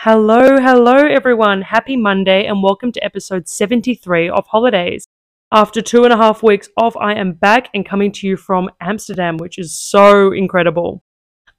Hello, 0.00 0.60
hello, 0.60 0.94
everyone. 0.94 1.62
Happy 1.62 1.96
Monday, 1.96 2.44
and 2.44 2.62
welcome 2.62 2.92
to 2.92 3.02
episode 3.02 3.48
73 3.48 4.28
of 4.28 4.46
Hollodays. 4.46 5.04
After 5.50 5.80
two 5.80 6.04
and 6.04 6.12
a 6.12 6.18
half 6.18 6.42
weeks 6.42 6.68
off, 6.76 6.94
I 6.98 7.14
am 7.14 7.32
back 7.32 7.70
and 7.72 7.84
coming 7.84 8.12
to 8.12 8.26
you 8.26 8.36
from 8.36 8.68
Amsterdam, 8.78 9.38
which 9.38 9.58
is 9.58 9.76
so 9.76 10.32
incredible. 10.32 11.02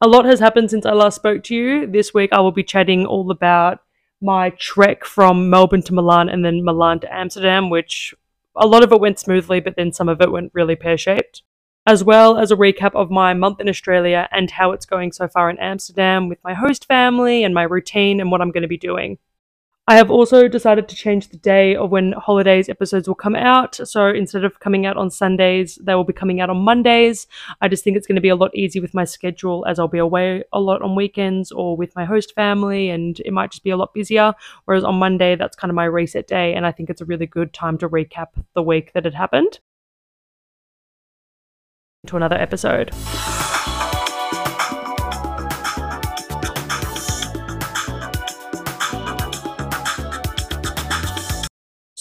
A 0.02 0.08
lot 0.08 0.26
has 0.26 0.39
happened 0.39 0.70
since 0.70 0.86
I 0.86 0.94
last 0.94 1.15
spoke 1.15 1.44
to 1.46 1.55
you. 1.55 1.88
This 1.88 2.13
week, 2.13 2.29
I 2.31 2.39
will 2.39 2.52
be 2.52 2.63
chatting 2.63 3.08
all 3.08 3.31
about 3.31 3.79
my 4.22 4.51
trek 4.51 5.04
from 5.04 5.49
Melbourne 5.49 5.81
to 5.81 5.94
Milan 5.96 6.29
and 6.29 6.46
then 6.46 6.63
Milan 6.63 6.99
to 7.01 7.13
Amsterdam, 7.13 7.72
which 7.72 8.13
a 8.56 8.67
lot 8.67 8.83
of 8.83 8.92
it 8.92 9.01
went 9.01 9.17
smoothly, 9.17 9.60
but 9.62 9.76
then 9.76 9.92
some 9.92 10.08
of 10.08 10.22
it 10.22 10.31
went 10.31 10.51
really 10.54 10.76
pear 10.76 10.97
shaped 10.97 11.42
as 11.88 12.04
well 12.04 12.38
as 12.38 12.51
a 12.51 12.56
recap 12.56 12.94
of 12.96 13.10
my 13.10 13.33
month 13.33 13.62
in 13.62 13.69
Australia 13.69 14.28
and 14.31 14.51
how 14.51 14.74
it's 14.74 14.86
going 14.86 15.13
so 15.13 15.26
far 15.26 15.49
in 15.49 15.58
Amsterdam 15.58 16.27
with 16.27 16.38
my 16.44 16.54
host 16.54 16.86
family 16.86 17.45
and 17.45 17.55
my 17.55 17.63
routine 17.63 18.20
and 18.20 18.30
what 18.30 18.41
I'm 18.41 18.52
going 18.52 18.63
to 18.63 18.67
be 18.67 18.77
doing. 18.77 19.17
I 19.90 19.96
have 19.96 20.12
also 20.12 20.50
decided 20.50 20.90
to 20.90 20.98
change 20.98 21.30
the 21.30 21.38
day 21.38 21.73
of 21.77 21.91
when 21.91 22.12
Hollodays 22.12 22.68
episodes 22.68 23.08
will 23.08 23.16
come 23.16 23.38
out. 23.38 23.76
So 23.76 24.08
instead 24.10 24.44
of 24.44 24.60
coming 24.60 24.86
out 24.86 24.98
on 24.98 25.10
Sundays, 25.10 25.80
they 25.82 25.96
will 25.96 26.04
be 26.04 26.12
coming 26.12 26.41
out 26.41 26.50
on 26.50 26.58
Mondays. 26.58 27.26
I 27.62 27.70
just 27.70 27.86
think 27.86 27.96
it's 27.96 28.05
going 28.05 28.18
to 28.18 28.22
be 28.22 28.27
a 28.27 28.35
lot 28.35 28.54
easier 28.54 28.82
with 28.82 28.94
my 28.94 29.05
schedule 29.05 29.66
as 29.66 29.80
I'll 29.80 29.88
be 29.88 29.98
away 29.98 30.44
a 30.52 30.60
lot 30.60 30.82
on 30.82 30.94
weekends 30.94 31.54
or 31.54 31.77
with 31.77 31.96
my 31.96 32.04
host 32.04 32.35
family, 32.35 32.90
and 32.90 33.18
it 33.22 33.32
might 33.32 33.52
just 33.52 33.63
be 33.63 33.70
a 33.70 33.77
lot 33.77 33.94
busier. 33.94 34.34
Whereas 34.66 34.84
on 34.84 34.96
Monday, 34.96 35.38
that's 35.38 35.55
kind 35.55 35.72
of 35.72 35.76
my 35.76 35.85
reset 35.85 36.27
day, 36.27 36.54
and 36.54 36.66
I 36.66 36.74
think 36.74 36.90
it's 36.90 36.99
a 36.99 37.05
really 37.05 37.27
good 37.27 37.54
time 37.54 37.77
to 37.77 37.88
recap 37.88 38.32
the 38.55 38.63
week 38.63 38.91
that 38.91 39.05
had 39.05 39.13
happened 39.13 39.60
to 42.08 42.18
another 42.18 42.36
episode. 42.36 42.94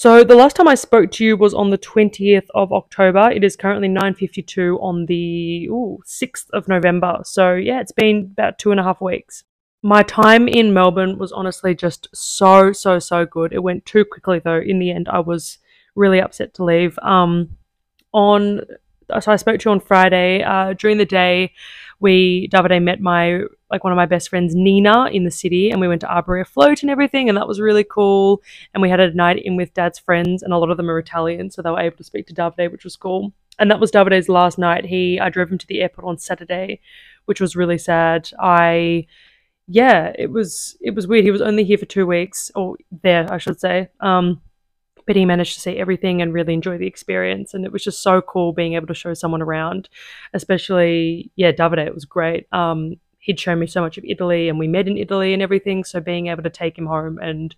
So 0.06 0.22
the 0.22 0.36
last 0.36 0.54
time 0.54 0.68
I 0.68 0.76
spoke 0.76 1.10
to 1.12 1.24
you 1.24 1.36
was 1.36 1.52
on 1.52 1.70
the 1.70 1.78
20th 1.78 2.46
of 2.54 2.72
October. 2.72 3.28
It 3.30 3.42
is 3.42 3.56
currently 3.56 3.88
9.52 3.88 4.80
on 4.80 5.06
the 5.06 5.66
ooh, 5.68 5.98
6th 6.06 6.48
of 6.52 6.68
November. 6.68 7.22
So 7.24 7.54
yeah, 7.54 7.80
it's 7.80 7.90
been 7.90 8.28
about 8.30 8.58
two 8.60 8.70
and 8.70 8.78
a 8.78 8.84
half 8.84 9.00
weeks. 9.00 9.42
My 9.82 10.04
time 10.04 10.46
in 10.46 10.72
Melbourne 10.72 11.18
was 11.18 11.32
honestly 11.32 11.74
just 11.74 12.08
so, 12.14 12.72
so, 12.72 13.00
so 13.00 13.26
good. 13.26 13.52
It 13.52 13.64
went 13.64 13.84
too 13.84 14.04
quickly 14.04 14.38
though. 14.38 14.60
In 14.60 14.78
the 14.78 14.92
end, 14.92 15.08
I 15.08 15.18
was 15.18 15.58
really 15.96 16.20
upset 16.20 16.54
to 16.54 16.64
leave. 16.64 16.96
Um, 17.00 17.56
on 18.12 18.60
so 19.20 19.32
I 19.32 19.36
spoke 19.36 19.60
to 19.60 19.68
you 19.68 19.72
on 19.72 19.80
Friday. 19.80 20.42
Uh, 20.42 20.72
during 20.74 20.98
the 20.98 21.04
day, 21.04 21.52
we 22.00 22.48
Davide 22.52 22.82
met 22.82 23.00
my 23.00 23.42
like 23.70 23.82
one 23.82 23.92
of 23.92 23.96
my 23.96 24.06
best 24.06 24.28
friends 24.28 24.54
Nina 24.54 25.06
in 25.06 25.24
the 25.24 25.30
city, 25.30 25.70
and 25.70 25.80
we 25.80 25.88
went 25.88 26.00
to 26.02 26.08
Arbory 26.08 26.42
Afloat 26.42 26.82
and 26.82 26.90
everything, 26.90 27.28
and 27.28 27.36
that 27.36 27.48
was 27.48 27.60
really 27.60 27.84
cool. 27.84 28.42
And 28.74 28.82
we 28.82 28.90
had 28.90 29.00
a 29.00 29.12
night 29.14 29.38
in 29.42 29.56
with 29.56 29.74
Dad's 29.74 29.98
friends, 29.98 30.42
and 30.42 30.52
a 30.52 30.58
lot 30.58 30.70
of 30.70 30.76
them 30.76 30.90
are 30.90 30.98
Italian, 30.98 31.50
so 31.50 31.62
they 31.62 31.70
were 31.70 31.80
able 31.80 31.96
to 31.96 32.04
speak 32.04 32.26
to 32.28 32.34
Davide, 32.34 32.70
which 32.70 32.84
was 32.84 32.96
cool. 32.96 33.32
And 33.58 33.70
that 33.70 33.80
was 33.80 33.90
Davide's 33.90 34.28
last 34.28 34.58
night. 34.58 34.84
He 34.84 35.18
I 35.18 35.30
drove 35.30 35.50
him 35.50 35.58
to 35.58 35.66
the 35.66 35.80
airport 35.80 36.06
on 36.06 36.18
Saturday, 36.18 36.80
which 37.24 37.40
was 37.40 37.56
really 37.56 37.78
sad. 37.78 38.30
I 38.38 39.06
yeah, 39.68 40.12
it 40.16 40.30
was 40.30 40.76
it 40.80 40.94
was 40.94 41.06
weird. 41.06 41.24
He 41.24 41.30
was 41.30 41.42
only 41.42 41.64
here 41.64 41.78
for 41.78 41.86
two 41.86 42.06
weeks, 42.06 42.50
or 42.54 42.76
there 43.02 43.32
I 43.32 43.38
should 43.38 43.60
say. 43.60 43.88
Um, 44.00 44.42
but 45.06 45.16
he 45.16 45.24
managed 45.24 45.54
to 45.54 45.60
see 45.60 45.76
everything 45.78 46.20
and 46.20 46.32
really 46.32 46.54
enjoy 46.54 46.78
the 46.78 46.86
experience. 46.86 47.54
And 47.54 47.64
it 47.64 47.72
was 47.72 47.84
just 47.84 48.02
so 48.02 48.20
cool 48.20 48.52
being 48.52 48.74
able 48.74 48.88
to 48.88 48.94
show 48.94 49.14
someone 49.14 49.42
around, 49.42 49.88
especially, 50.34 51.30
yeah, 51.36 51.52
Davide, 51.52 51.86
it 51.86 51.94
was 51.94 52.04
great. 52.04 52.46
Um, 52.52 52.96
he'd 53.18 53.40
shown 53.40 53.58
me 53.58 53.66
so 53.66 53.80
much 53.80 53.98
of 53.98 54.04
Italy 54.04 54.48
and 54.48 54.58
we 54.58 54.68
met 54.68 54.88
in 54.88 54.96
Italy 54.96 55.32
and 55.32 55.42
everything. 55.42 55.84
So 55.84 56.00
being 56.00 56.26
able 56.26 56.42
to 56.42 56.50
take 56.50 56.76
him 56.76 56.86
home 56.86 57.18
and 57.18 57.54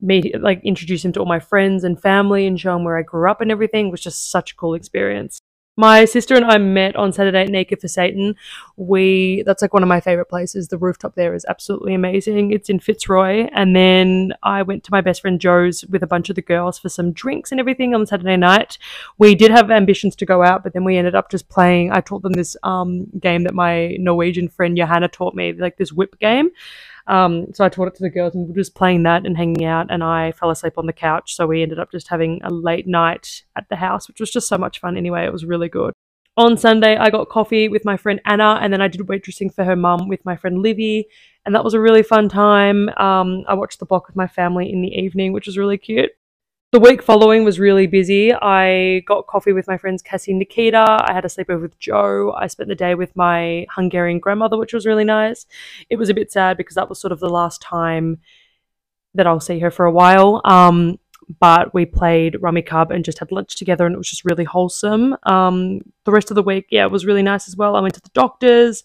meet, 0.00 0.40
like, 0.40 0.60
introduce 0.64 1.04
him 1.04 1.12
to 1.12 1.20
all 1.20 1.26
my 1.26 1.40
friends 1.40 1.84
and 1.84 2.00
family 2.00 2.46
and 2.46 2.58
show 2.58 2.76
him 2.76 2.84
where 2.84 2.98
I 2.98 3.02
grew 3.02 3.30
up 3.30 3.40
and 3.40 3.50
everything 3.50 3.90
was 3.90 4.00
just 4.00 4.30
such 4.30 4.52
a 4.52 4.56
cool 4.56 4.74
experience. 4.74 5.40
My 5.76 6.04
sister 6.04 6.36
and 6.36 6.44
I 6.44 6.58
met 6.58 6.94
on 6.94 7.12
Saturday 7.12 7.42
at 7.42 7.48
Naked 7.48 7.80
for 7.80 7.88
Satan. 7.88 8.36
We 8.76 9.42
that's 9.44 9.60
like 9.60 9.74
one 9.74 9.82
of 9.82 9.88
my 9.88 10.00
favorite 10.00 10.28
places. 10.28 10.68
The 10.68 10.78
rooftop 10.78 11.16
there 11.16 11.34
is 11.34 11.44
absolutely 11.48 11.94
amazing. 11.94 12.52
It's 12.52 12.70
in 12.70 12.78
Fitzroy. 12.78 13.48
And 13.52 13.74
then 13.74 14.34
I 14.44 14.62
went 14.62 14.84
to 14.84 14.92
my 14.92 15.00
best 15.00 15.20
friend 15.20 15.40
Joe's 15.40 15.84
with 15.86 16.04
a 16.04 16.06
bunch 16.06 16.30
of 16.30 16.36
the 16.36 16.42
girls 16.42 16.78
for 16.78 16.88
some 16.88 17.12
drinks 17.12 17.50
and 17.50 17.58
everything 17.58 17.92
on 17.92 18.06
Saturday 18.06 18.36
night. 18.36 18.78
We 19.18 19.34
did 19.34 19.50
have 19.50 19.70
ambitions 19.72 20.14
to 20.16 20.26
go 20.26 20.44
out, 20.44 20.62
but 20.62 20.74
then 20.74 20.84
we 20.84 20.96
ended 20.96 21.16
up 21.16 21.28
just 21.28 21.48
playing. 21.48 21.90
I 21.90 22.00
taught 22.00 22.22
them 22.22 22.34
this 22.34 22.56
um, 22.62 23.06
game 23.18 23.42
that 23.42 23.54
my 23.54 23.96
Norwegian 23.98 24.48
friend 24.48 24.76
Johanna 24.76 25.08
taught 25.08 25.34
me, 25.34 25.52
like 25.52 25.76
this 25.76 25.92
whip 25.92 26.20
game. 26.20 26.50
Um, 27.06 27.52
so 27.52 27.64
I 27.64 27.68
taught 27.68 27.88
it 27.88 27.94
to 27.96 28.02
the 28.02 28.10
girls 28.10 28.34
and 28.34 28.44
we 28.44 28.50
were 28.50 28.56
just 28.56 28.74
playing 28.74 29.02
that 29.02 29.26
and 29.26 29.36
hanging 29.36 29.64
out. 29.64 29.86
And 29.90 30.02
I 30.02 30.32
fell 30.32 30.50
asleep 30.50 30.78
on 30.78 30.86
the 30.86 30.92
couch. 30.92 31.34
So 31.36 31.46
we 31.46 31.62
ended 31.62 31.78
up 31.78 31.90
just 31.90 32.08
having 32.08 32.40
a 32.42 32.50
late 32.50 32.86
night 32.86 33.42
at 33.56 33.68
the 33.68 33.76
house, 33.76 34.08
which 34.08 34.20
was 34.20 34.30
just 34.30 34.48
so 34.48 34.58
much 34.58 34.80
fun 34.80 34.96
anyway. 34.96 35.24
It 35.24 35.32
was 35.32 35.44
really 35.44 35.68
good. 35.68 35.92
On 36.36 36.56
Sunday, 36.56 36.96
I 36.96 37.10
got 37.10 37.28
coffee 37.28 37.68
with 37.68 37.84
my 37.84 37.96
friend 37.96 38.20
Anna, 38.24 38.58
and 38.60 38.72
then 38.72 38.80
I 38.80 38.88
did 38.88 39.02
waitressing 39.02 39.54
for 39.54 39.62
her 39.62 39.76
mum 39.76 40.08
with 40.08 40.24
my 40.24 40.34
friend 40.34 40.62
Livy, 40.62 41.06
and 41.46 41.54
that 41.54 41.62
was 41.62 41.74
a 41.74 41.80
really 41.80 42.02
fun 42.02 42.28
time. 42.28 42.88
Um, 42.96 43.44
I 43.46 43.54
watched 43.54 43.78
the 43.78 43.86
block 43.86 44.08
with 44.08 44.16
my 44.16 44.26
family 44.26 44.72
in 44.72 44.82
the 44.82 44.88
evening, 44.88 45.32
which 45.32 45.46
was 45.46 45.56
really 45.56 45.78
cute. 45.78 46.10
The 46.74 46.80
week 46.80 47.04
following 47.04 47.44
was 47.44 47.60
really 47.60 47.86
busy. 47.86 48.34
I 48.34 49.04
got 49.06 49.28
coffee 49.28 49.52
with 49.52 49.68
my 49.68 49.78
friends 49.78 50.02
Cassie 50.02 50.32
and 50.32 50.40
Nikita. 50.40 51.04
I 51.08 51.12
had 51.12 51.24
a 51.24 51.28
sleepover 51.28 51.62
with 51.62 51.78
Joe. 51.78 52.34
I 52.36 52.48
spent 52.48 52.68
the 52.68 52.74
day 52.74 52.96
with 52.96 53.14
my 53.14 53.64
Hungarian 53.70 54.18
grandmother, 54.18 54.58
which 54.58 54.72
was 54.72 54.84
really 54.84 55.04
nice. 55.04 55.46
It 55.88 55.98
was 55.98 56.08
a 56.08 56.14
bit 56.14 56.32
sad 56.32 56.56
because 56.56 56.74
that 56.74 56.88
was 56.88 57.00
sort 57.00 57.12
of 57.12 57.20
the 57.20 57.28
last 57.28 57.62
time 57.62 58.18
that 59.14 59.24
I'll 59.24 59.38
see 59.38 59.60
her 59.60 59.70
for 59.70 59.86
a 59.86 59.92
while. 59.92 60.40
Um, 60.44 60.98
but 61.38 61.72
we 61.74 61.86
played 61.86 62.34
Rummikub 62.42 62.90
and 62.90 63.04
just 63.04 63.20
had 63.20 63.30
lunch 63.30 63.54
together, 63.54 63.86
and 63.86 63.94
it 63.94 63.98
was 63.98 64.10
just 64.10 64.24
really 64.24 64.42
wholesome. 64.42 65.16
Um, 65.22 65.80
the 66.02 66.10
rest 66.10 66.32
of 66.32 66.34
the 66.34 66.42
week, 66.42 66.66
yeah, 66.70 66.86
it 66.86 66.90
was 66.90 67.06
really 67.06 67.22
nice 67.22 67.46
as 67.46 67.56
well. 67.56 67.76
I 67.76 67.80
went 67.82 67.94
to 67.94 68.00
the 68.00 68.10
doctors. 68.14 68.82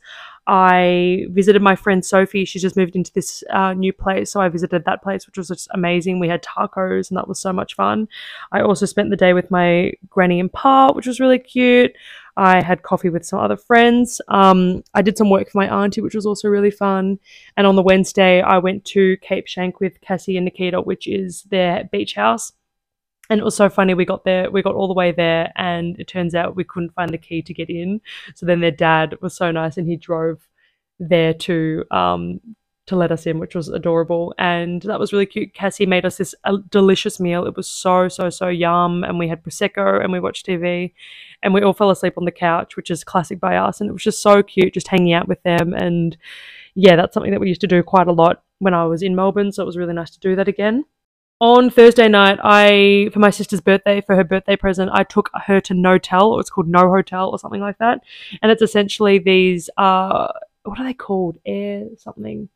I 0.52 1.28
visited 1.30 1.62
my 1.62 1.76
friend 1.76 2.04
Sophie. 2.04 2.44
She 2.44 2.58
just 2.58 2.76
moved 2.76 2.96
into 2.96 3.14
this 3.14 3.44
uh, 3.52 3.74
new 3.74 3.94
place. 3.94 4.32
So 4.32 4.42
I 4.42 4.50
visited 4.50 4.84
that 4.84 5.04
place, 5.04 5.28
which 5.28 5.38
was 5.38 5.50
just 5.50 5.68
amazing. 5.76 6.18
We 6.18 6.28
had 6.28 6.42
tacos 6.42 7.12
and 7.12 7.18
that 7.18 7.28
was 7.28 7.40
so 7.40 7.54
much 7.54 7.76
fun. 7.76 8.08
I 8.52 8.62
also 8.62 8.88
spent 8.88 9.12
the 9.12 9.16
day 9.16 9.34
with 9.34 9.52
my 9.52 9.94
granny 10.10 10.40
and 10.40 10.52
pa, 10.52 10.92
which 10.92 11.06
was 11.06 11.20
really 11.20 11.38
cute. 11.38 11.96
I 12.36 12.64
had 12.64 12.82
coffee 12.82 13.10
with 13.10 13.28
some 13.28 13.38
other 13.38 13.58
friends. 13.58 14.22
Um, 14.30 14.84
I 14.96 15.04
did 15.04 15.20
some 15.20 15.30
work 15.30 15.52
for 15.52 15.60
my 15.60 15.84
auntie, 15.84 16.02
which 16.02 16.16
was 16.16 16.26
also 16.26 16.48
really 16.48 16.72
fun. 16.72 17.20
And 17.56 17.68
on 17.68 17.76
the 17.76 17.84
Wednesday, 17.84 18.42
I 18.42 18.58
went 18.58 18.86
to 18.86 19.18
Cape 19.18 19.46
Schanck 19.46 19.74
with 19.80 20.02
Cassie 20.02 20.36
and 20.36 20.46
Nikita, 20.46 20.82
which 20.82 21.06
is 21.06 21.44
their 21.44 21.88
beach 21.92 22.16
house 22.16 22.54
and 23.30 23.40
it 23.40 23.44
was 23.44 23.56
so 23.56 23.70
funny 23.70 23.94
we 23.94 24.06
got 24.06 24.24
there 24.24 24.50
we 24.50 24.62
got 24.62 24.76
all 24.76 24.88
the 24.88 24.94
way 24.94 25.12
there 25.12 25.52
and 25.56 26.00
it 26.00 26.08
turns 26.08 26.34
out 26.34 26.56
we 26.56 26.64
couldn't 26.64 26.94
find 26.94 27.12
the 27.12 27.18
key 27.18 27.42
to 27.44 27.54
get 27.54 27.70
in. 27.70 28.02
So 28.36 28.46
then 28.46 28.60
their 28.60 28.72
dad 28.72 29.16
was 29.22 29.36
so 29.36 29.52
nice 29.52 29.78
and 29.78 29.88
he 29.88 29.96
drove 29.96 30.48
there 31.00 31.34
to 31.34 31.86
um 31.92 32.42
to 32.88 32.96
let 32.96 33.12
us 33.12 33.28
in 33.28 33.38
which 33.38 33.54
was 33.54 33.70
adorable. 33.70 34.34
And 34.40 34.82
that 34.82 35.00
was 35.00 35.14
really 35.14 35.28
cute. 35.28 35.54
Cassie 35.54 35.86
made 35.86 36.06
us 36.06 36.18
this 36.18 36.34
a 36.44 36.58
delicious 36.72 37.20
meal. 37.20 37.46
It 37.46 37.56
was 37.56 37.68
so 37.68 38.08
so 38.10 38.32
so 38.32 38.48
yum. 38.48 39.04
And 39.04 39.20
we 39.20 39.28
had 39.28 39.44
prosecco 39.44 40.04
and 40.04 40.12
we 40.12 40.20
watched 40.20 40.48
tv 40.48 40.94
and 41.44 41.54
we 41.54 41.62
all 41.62 41.74
fell 41.74 41.92
asleep 41.92 42.16
on 42.18 42.26
the 42.26 42.32
couch 42.32 42.76
which 42.76 42.90
is 42.90 43.04
classic 43.04 43.40
by 43.40 43.58
us. 43.58 43.80
And 43.80 43.90
it 43.90 43.94
was 43.94 44.04
just 44.04 44.24
so 44.24 44.42
cute 44.42 44.74
just 44.74 44.88
hanging 44.88 45.14
out 45.14 45.28
with 45.28 45.42
them. 45.44 45.74
And 45.74 46.18
yeah 46.76 46.96
that's 46.96 47.14
something 47.14 47.32
that 47.32 47.40
we 47.40 47.50
used 47.50 47.62
to 47.62 47.68
do 47.68 47.84
quite 47.84 48.08
a 48.08 48.12
lot 48.12 48.44
when 48.60 48.74
i 48.74 48.86
was 48.86 49.04
in 49.04 49.16
melbourne. 49.16 49.52
So 49.52 49.62
it 49.64 49.68
was 49.68 49.78
really 49.78 49.94
nice 49.94 50.12
to 50.12 50.20
do 50.20 50.36
that 50.36 50.48
again 50.48 50.86
on 51.42 51.70
Thursday 51.70 52.08
night, 52.08 52.40
I 52.44 53.10
for 53.14 53.20
my 53.20 53.30
sister's 53.30 53.62
birthday, 53.62 54.02
for 54.02 54.16
her 54.16 54.24
birthday 54.24 54.56
present, 54.56 54.92
I 54.94 55.04
took 55.04 55.30
her 55.46 55.62
to 55.62 55.74
Notel, 55.74 56.32
or 56.32 56.40
it's 56.40 56.50
called 56.50 56.68
No 56.68 56.90
Hotel 56.90 57.30
or 57.30 57.40
something 57.40 57.62
like 57.62 57.78
that. 57.80 58.02
And 58.42 58.52
it's 58.52 58.62
essentially 58.62 59.20
these 59.20 59.70
uh 59.78 60.28
what 60.64 60.80
are 60.80 60.86
they 60.86 60.94
called? 60.94 61.38
Air 61.46 61.88
something. 61.98 62.50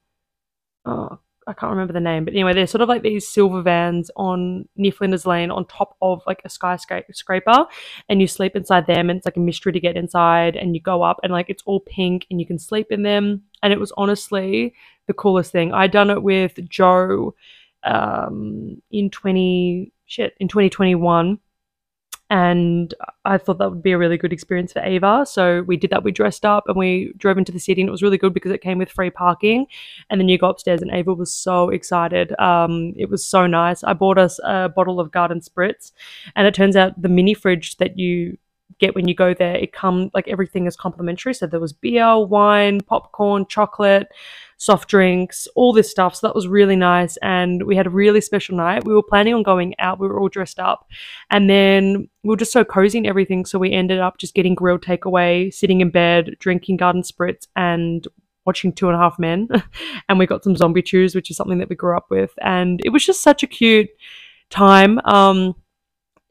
Oh, 0.86 1.20
I 1.48 1.54
can't 1.54 1.72
remember 1.72 1.94
the 1.94 2.00
name, 2.00 2.26
but 2.26 2.34
anyway, 2.34 2.54
they're 2.54 2.68
sort 2.68 2.82
of 2.82 2.90
like 2.90 3.02
these 3.02 3.28
silver 3.28 3.62
vans 3.62 4.12
on 4.16 4.68
near 4.76 4.92
Flinders 4.92 5.26
Lane 5.26 5.52
on 5.52 5.66
top 5.66 5.96
of 6.02 6.22
like 6.28 6.42
a 6.46 6.50
skyscraper, 6.50 7.66
and 8.10 8.22
you 8.22 8.28
sleep 8.28 8.56
inside 8.56 8.88
them, 8.88 9.10
and 9.10 9.18
it's 9.18 9.26
like 9.26 9.38
a 9.38 9.42
mystery 9.42 9.72
to 9.72 9.80
get 9.80 9.98
inside, 9.98 10.56
and 10.56 10.76
you 10.76 10.82
go 10.82 11.04
up, 11.04 11.20
and 11.24 11.32
like 11.32 11.50
it's 11.50 11.64
all 11.66 11.80
pink, 11.80 12.28
and 12.30 12.40
you 12.40 12.46
can 12.46 12.60
sleep 12.60 12.88
in 12.92 13.04
them, 13.04 13.44
and 13.62 13.74
it 13.74 13.80
was 13.80 13.94
honestly 13.98 14.74
the 15.08 15.14
coolest 15.14 15.52
thing. 15.52 15.74
I'd 15.74 15.92
done 15.92 16.10
it 16.10 16.22
with 16.22 16.60
Joe 16.70 17.34
um, 17.86 18.82
in 18.92 19.10
20 19.10 19.92
shit 20.06 20.36
in 20.40 20.48
2021 20.48 21.40
and 22.34 22.96
I 23.26 23.38
thought 23.38 23.60
that 23.60 23.70
would 23.70 23.84
be 23.84 23.92
a 23.92 23.98
really 23.98 24.18
good 24.18 24.34
experience 24.34 24.74
for 24.74 24.82
Ava. 24.82 25.24
So 25.24 25.62
we 25.68 25.78
did 25.78 25.92
that. 25.92 26.04
We 26.04 26.12
dressed 26.12 26.46
up 26.46 26.64
and 26.68 26.76
we 26.76 27.14
drove 27.16 27.38
into 27.38 27.52
the 27.52 27.60
city, 27.60 27.80
and 27.82 27.88
it 27.88 27.92
was 27.92 28.02
really 28.02 28.18
good 28.18 28.34
because 28.34 28.52
it 28.52 28.62
came 28.62 28.80
with 28.80 28.90
free 28.90 29.12
parking. 29.12 29.68
And 30.10 30.20
then 30.20 30.28
you 30.28 30.40
go 30.40 30.50
upstairs, 30.50 30.82
and 30.82 30.90
Ava 30.90 31.14
was 31.14 31.32
so 31.32 31.70
excited. 31.70 32.34
Um, 32.40 32.94
it 32.98 33.08
was 33.08 33.24
so 33.24 33.46
nice. 33.46 33.84
I 33.84 33.94
bought 33.94 34.18
us 34.18 34.40
a 34.44 34.68
bottle 34.68 35.00
of 35.00 35.12
garden 35.12 35.42
spritz, 35.42 35.92
and 36.36 36.48
it 36.48 36.56
turns 36.56 36.76
out 36.76 37.00
the 37.00 37.08
mini 37.08 37.36
fridge 37.36 37.78
that 37.78 38.00
you 38.00 38.38
get 38.80 38.96
when 38.96 39.08
you 39.08 39.14
go 39.14 39.36
there. 39.36 39.56
It 39.56 39.72
come 39.72 40.10
like 40.16 40.28
everything 40.28 40.66
is 40.66 40.76
complimentary. 40.76 41.36
So 41.36 41.46
there 41.46 41.60
was 41.60 41.74
beer, 41.74 42.18
wine, 42.18 42.82
popcorn, 42.82 43.46
chocolate, 43.48 44.08
soft 44.64 44.88
drinks, 44.88 45.46
all 45.56 45.74
this 45.74 45.92
stuff. 45.92 46.16
So 46.16 46.26
that 46.26 46.36
was 46.36 46.48
really 46.48 46.78
nice. 46.78 47.18
And 47.18 47.64
we 47.64 47.76
had 47.76 47.86
a 47.86 47.90
really 47.90 48.22
special 48.22 48.56
night. 48.56 48.86
We 48.86 48.94
were 48.94 49.04
planning 49.04 49.34
on 49.34 49.44
going 49.44 49.76
out. 49.78 50.00
We 50.00 50.08
were 50.08 50.18
all 50.18 50.30
dressed 50.30 50.58
up. 50.58 50.88
And 51.30 51.50
then 51.50 52.08
we 52.24 52.30
were 52.30 52.38
just 52.38 52.54
so 52.54 52.64
cozy 52.64 52.98
and 52.98 53.06
everything. 53.06 53.44
So 53.46 53.60
we 53.60 53.74
ended 53.74 54.00
up 54.00 54.20
just 54.20 54.36
getting 54.36 54.56
Grill'd 54.56 54.82
takeaway, 54.82 55.54
sitting 55.54 55.82
in 55.82 55.90
bed, 55.90 56.38
drinking 56.40 56.78
garden 56.78 57.02
spritz, 57.02 57.46
and 57.58 58.08
watching 58.46 58.72
Two 58.72 58.88
and 58.88 58.96
a 58.96 59.00
Half 59.00 59.20
Men. 59.20 59.50
and 60.08 60.18
we 60.18 60.26
got 60.26 60.46
some 60.46 60.56
zombie 60.56 60.82
chews, 60.82 61.14
which 61.14 61.30
is 61.30 61.36
something 61.36 61.58
that 61.58 61.68
we 61.68 61.76
grew 61.76 61.98
up 61.98 62.06
with. 62.10 62.32
And 62.42 62.80
it 62.86 62.90
was 62.90 63.06
just 63.06 63.22
such 63.22 63.44
a 63.44 63.48
cute 63.48 63.90
time. 64.50 64.98
Um, 65.04 65.56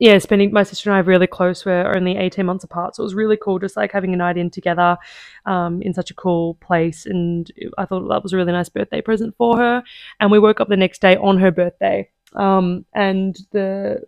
yeah, 0.02 0.18
spending 0.18 0.52
my 0.52 0.64
sister 0.64 0.90
and 0.90 0.96
I 0.96 0.98
really 0.98 1.28
close. 1.28 1.64
We're 1.64 1.94
only 1.94 2.16
18 2.16 2.44
months 2.44 2.64
apart. 2.64 2.96
So 2.96 3.02
it 3.02 3.04
was 3.04 3.14
really 3.14 3.36
cool 3.40 3.60
just 3.60 3.76
like 3.76 3.92
having 3.92 4.12
a 4.12 4.16
night 4.16 4.36
in 4.36 4.50
together 4.50 4.98
um, 5.46 5.80
in 5.80 5.94
such 5.94 6.10
a 6.10 6.14
cool 6.14 6.54
place. 6.54 7.06
And 7.06 7.48
I 7.78 7.84
thought 7.84 8.08
that 8.08 8.20
was 8.24 8.32
a 8.32 8.36
really 8.36 8.50
nice 8.50 8.68
birthday 8.68 9.00
present 9.00 9.36
for 9.36 9.56
her. 9.58 9.84
And 10.18 10.32
we 10.32 10.40
woke 10.40 10.60
up 10.60 10.68
the 10.68 10.76
next 10.76 11.02
day 11.02 11.16
on 11.18 11.38
her 11.38 11.52
birthday. 11.52 12.10
Um, 12.34 12.84
and 12.92 13.38
the 13.52 14.02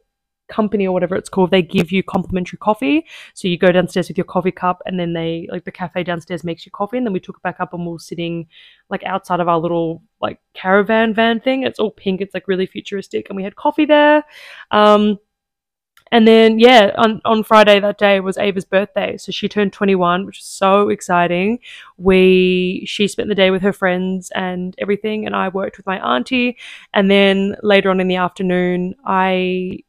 company 0.48 0.84
or 0.84 0.92
whatever 0.92 1.14
it's 1.14 1.28
called, 1.28 1.52
they 1.52 1.62
give 1.62 1.92
you 1.92 2.02
complimentary 2.02 2.58
coffee. 2.58 3.06
So 3.34 3.46
you 3.46 3.56
go 3.56 3.70
downstairs 3.70 4.08
with 4.08 4.18
your 4.18 4.24
coffee 4.24 4.50
cup, 4.50 4.82
and 4.86 4.98
then 4.98 5.12
they 5.12 5.46
like 5.52 5.64
the 5.64 5.70
cafe 5.70 6.02
downstairs 6.02 6.42
makes 6.42 6.66
you 6.66 6.72
coffee, 6.72 6.96
and 6.96 7.06
then 7.06 7.12
we 7.12 7.20
took 7.20 7.36
it 7.36 7.42
back 7.44 7.60
up 7.60 7.72
and 7.72 7.86
we 7.86 7.94
are 7.94 8.00
sitting 8.00 8.48
like 8.90 9.04
outside 9.04 9.38
of 9.38 9.46
our 9.46 9.60
little 9.60 10.02
like 10.20 10.40
caravan 10.54 11.14
van 11.14 11.38
thing. 11.38 11.62
It's 11.62 11.78
all 11.78 11.92
pink. 11.92 12.20
It's 12.20 12.34
like 12.34 12.48
really 12.48 12.66
futuristic, 12.66 13.28
and 13.28 13.36
we 13.36 13.44
had 13.44 13.54
coffee 13.54 13.84
there. 13.84 14.24
Um, 14.72 15.20
and 16.14 16.28
then, 16.28 16.60
yeah, 16.60 16.92
on, 16.96 17.20
on 17.24 17.42
Friday 17.42 17.80
that 17.80 17.98
day 17.98 18.20
was 18.20 18.38
Ava's 18.38 18.64
birthday. 18.64 19.16
So 19.16 19.32
she 19.32 19.48
turned 19.48 19.72
21, 19.72 20.24
which 20.24 20.38
was 20.38 20.46
so 20.46 20.88
exciting. 20.88 21.58
We, 21.96 22.84
she 22.86 23.08
spent 23.08 23.28
the 23.28 23.34
day 23.34 23.50
with 23.50 23.62
her 23.62 23.72
friends 23.72 24.30
and 24.32 24.76
everything. 24.78 25.26
And 25.26 25.34
I 25.34 25.48
worked 25.48 25.76
with 25.76 25.86
my 25.86 25.98
auntie. 25.98 26.56
And 26.92 27.10
then 27.10 27.56
later 27.64 27.90
on 27.90 27.98
in 27.98 28.06
the 28.06 28.14
afternoon, 28.14 28.94
I 29.04 29.80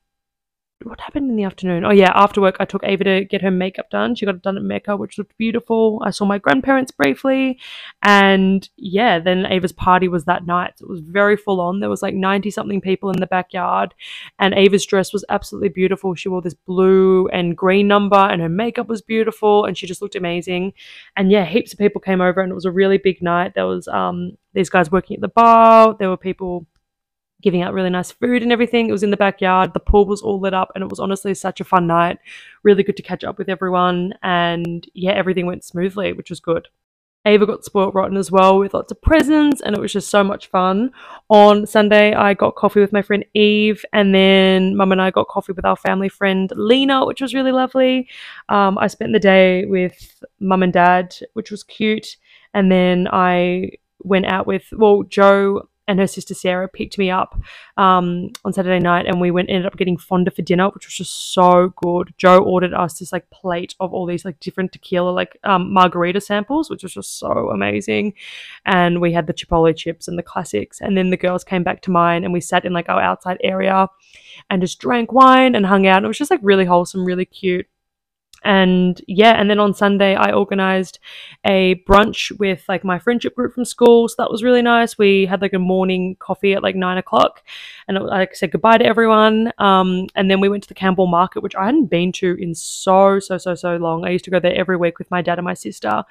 what 0.86 1.02
happened 1.02 1.30
in 1.30 1.36
the 1.36 1.44
afternoon? 1.44 1.84
Oh 1.84 1.92
yeah, 1.92 2.12
after 2.14 2.40
work 2.40 2.58
I 2.60 2.66
took 2.66 2.84
Ava 2.84 3.04
to 3.04 3.26
get 3.26 3.42
her 3.42 3.50
makeup 3.50 3.90
done. 3.90 4.14
She 4.14 4.26
got 4.26 4.36
it 4.36 4.42
done 4.44 4.58
at 4.58 4.64
Mecca, 4.64 4.96
which 4.96 5.18
looked 5.18 5.36
beautiful. 5.38 6.02
I 6.06 6.12
saw 6.12 6.26
my 6.26 6.38
grandparents 6.38 6.92
briefly, 6.92 7.60
and 8.04 8.70
yeah, 8.78 9.20
then 9.20 9.46
Ava's 9.48 9.72
party 9.72 10.08
was 10.08 10.26
that 10.26 10.46
night. 10.46 10.78
So 10.78 10.86
it 10.86 10.90
was 10.90 11.00
very 11.02 11.36
full 11.36 11.60
on. 11.60 11.80
There 11.80 11.90
was 11.90 12.04
like 12.04 12.14
ninety 12.14 12.52
something 12.52 12.82
people 12.82 13.10
in 13.10 13.20
the 13.20 13.28
backyard, 13.28 13.96
and 14.38 14.54
Ava's 14.54 14.86
dress 14.86 15.12
was 15.12 15.26
absolutely 15.30 15.70
beautiful. 15.70 16.14
She 16.14 16.30
wore 16.30 16.42
this 16.42 16.54
blue 16.54 17.28
and 17.30 17.58
green 17.58 17.88
number, 17.88 18.16
and 18.18 18.42
her 18.42 18.50
makeup 18.50 18.88
was 18.88 19.02
beautiful, 19.02 19.66
and 19.66 19.78
she 19.78 19.88
just 19.88 20.02
looked 20.02 20.16
amazing. 20.16 20.74
And 21.18 21.32
yeah, 21.32 21.46
heaps 21.46 21.74
of 21.74 21.80
people 21.80 22.00
came 22.00 22.22
over, 22.22 22.42
and 22.42 22.52
it 22.52 22.56
was 22.56 22.66
a 22.66 22.72
really 22.72 23.00
big 23.00 23.22
night. 23.22 23.54
There 23.56 23.68
was 23.68 23.88
um 23.88 24.38
these 24.54 24.70
guys 24.70 24.92
working 24.92 25.16
at 25.16 25.22
the 25.22 25.28
bar. 25.30 25.96
There 25.98 26.10
were 26.10 26.18
people 26.18 26.68
giving 27.42 27.62
out 27.62 27.74
really 27.74 27.90
nice 27.90 28.12
food 28.12 28.44
and 28.44 28.52
everything. 28.52 28.90
It 28.90 28.92
was 28.92 29.04
in 29.04 29.12
the 29.12 29.18
backyard. 29.18 29.74
The 29.74 29.80
pool 29.80 30.06
was 30.06 30.22
all 30.22 30.40
lit 30.40 30.54
up, 30.54 30.72
and 30.76 30.84
it 30.84 30.90
was 30.90 31.00
honestly 31.00 31.34
such 31.34 31.62
a 31.62 31.66
fun 31.66 31.88
night. 31.88 32.18
Really 32.64 32.84
good 32.84 32.98
to 32.98 33.04
catch 33.04 33.24
up 33.24 33.38
with 33.38 33.50
everyone, 33.50 34.14
and 34.24 34.88
yeah, 34.94 35.12
everything 35.12 35.46
went 35.46 35.64
smoothly, 35.64 36.14
which 36.14 36.30
was 36.30 36.40
good. 36.40 36.68
Ava 37.28 37.48
got 37.48 37.66
spoilt 37.66 37.96
rotten 37.96 38.18
as 38.18 38.32
well 38.32 38.60
with 38.60 38.76
lots 38.76 38.92
of 38.92 39.02
presents, 39.02 39.62
and 39.62 39.76
it 39.76 39.82
was 39.82 39.92
just 39.92 40.10
so 40.10 40.24
much 40.24 40.48
fun. 40.48 40.92
On 41.30 41.66
Sunday, 41.66 42.14
I 42.14 42.36
got 42.36 42.56
coffee 42.56 42.80
with 42.80 42.94
my 42.94 43.02
friend 43.02 43.26
Eve, 43.34 43.84
and 43.94 44.14
then 44.14 44.76
Mum 44.76 44.92
and 44.92 45.02
I 45.02 45.10
got 45.10 45.28
coffee 45.28 45.54
with 45.54 45.66
our 45.66 45.76
family 45.76 46.08
friend 46.08 46.52
Lena, 46.56 47.06
which 47.06 47.22
was 47.22 47.34
really 47.34 47.52
lovely. 47.52 48.08
Um, 48.50 48.78
I 48.78 48.88
spent 48.88 49.12
the 49.12 49.20
day 49.20 49.66
with 49.66 50.24
Mum 50.40 50.62
and 50.62 50.72
Dad, 50.72 51.16
which 51.34 51.50
was 51.50 51.64
cute, 51.64 52.18
and 52.54 52.72
then 52.72 53.08
I 53.12 53.72
went 54.04 54.28
out 54.28 54.46
with 54.46 54.66
well 54.74 55.02
Joe 55.04 55.68
and 55.88 56.00
her 56.00 56.08
sister 56.08 56.34
Sarah 56.34 56.68
picked 56.68 56.98
me 56.98 57.12
up 57.12 57.40
um, 57.78 58.30
on 58.44 58.54
Saturday 58.54 58.80
night, 58.80 59.06
and 59.06 59.22
we 59.22 59.32
went 59.32 59.50
ended 59.50 59.66
up 59.66 59.78
getting 59.78 59.98
fonda 59.98 60.32
for 60.32 60.42
dinner, 60.42 60.70
which 60.70 60.88
was 60.88 60.96
just 60.96 61.34
so 61.34 61.74
good. 61.76 62.14
Joe 62.18 62.44
ordered 62.44 62.74
us 62.74 63.00
this 63.00 63.12
like 63.12 63.30
plate 63.30 63.76
of 63.80 63.94
all 63.94 64.06
these 64.06 64.26
like 64.26 64.40
different 64.40 64.72
tequila 64.72 65.10
like 65.10 65.38
um, 65.44 65.72
margarita 65.72 66.22
samples, 66.22 66.70
which 66.70 66.84
was 66.84 66.94
just 66.94 67.20
so 67.20 67.50
amazing. 67.50 68.14
And 68.66 69.02
we 69.02 69.14
had 69.14 69.28
the 69.28 69.34
chipotle 69.34 69.76
chips 69.76 70.08
and 70.08 70.18
the 70.18 70.24
classics, 70.24 70.82
and 70.82 70.98
then 70.98 71.10
the 71.10 71.18
girls 71.18 71.44
came 71.44 71.64
back 71.64 71.82
to 71.84 71.92
mine, 71.92 72.24
and 72.24 72.34
we 72.34 72.42
sat 72.42 72.66
in 72.66 72.74
like 72.74 72.90
our 72.90 73.02
outside 73.02 73.38
area 73.44 73.88
and 74.50 74.62
just 74.62 74.80
drank 74.80 75.12
wine 75.12 75.56
and 75.56 75.66
hung 75.66 75.88
out. 75.88 75.98
And 75.98 76.06
it 76.06 76.10
was 76.10 76.18
just 76.18 76.32
like 76.32 76.40
really 76.44 76.66
wholesome, 76.66 77.06
really 77.06 77.26
cute 77.26 77.68
and 78.45 79.01
yeah 79.07 79.39
and 79.39 79.50
then 79.50 79.59
on 79.59 79.74
sunday 79.74 80.15
i 80.15 80.31
organized 80.31 81.00
a 81.45 81.83
brunch 81.88 82.31
with 82.39 82.63
like 82.69 82.83
my 82.83 82.97
friendship 82.97 83.36
group 83.36 83.53
from 83.53 83.65
school 83.65 84.07
so 84.07 84.15
that 84.18 84.31
was 84.31 84.44
really 84.44 84.62
nice. 84.62 84.97
We 84.97 85.25
had 85.25 85.42
like 85.42 85.53
a 85.53 85.59
morning 85.59 86.15
coffee 86.19 86.53
at 86.53 86.63
like 86.63 86.75
nine 86.75 86.97
o'clock 86.97 87.44
and 87.88 87.97
i 87.97 88.27
said 88.31 88.51
goodbye 88.51 88.77
to 88.77 88.86
everyone 88.86 89.51
um, 89.57 90.07
and 90.15 90.31
then 90.31 90.39
we 90.39 90.50
went 90.50 90.63
to 90.63 90.69
the 90.69 90.75
Camberwell 90.75 91.07
market 91.07 91.44
which 91.44 91.56
i 91.56 91.65
hadn't 91.65 91.88
been 91.88 92.12
to 92.13 92.36
in 92.36 92.56
so 92.56 93.19
so 93.19 93.38
so 93.38 93.56
so 93.56 93.75
long. 93.77 94.06
I 94.06 94.12
used 94.12 94.25
to 94.25 94.31
go 94.31 94.39
there 94.39 94.56
every 94.56 94.77
week 94.77 95.00
with 95.00 95.12
my 95.12 95.21
dad 95.21 95.38
and 95.38 95.45
my 95.45 95.53
sister 95.53 96.03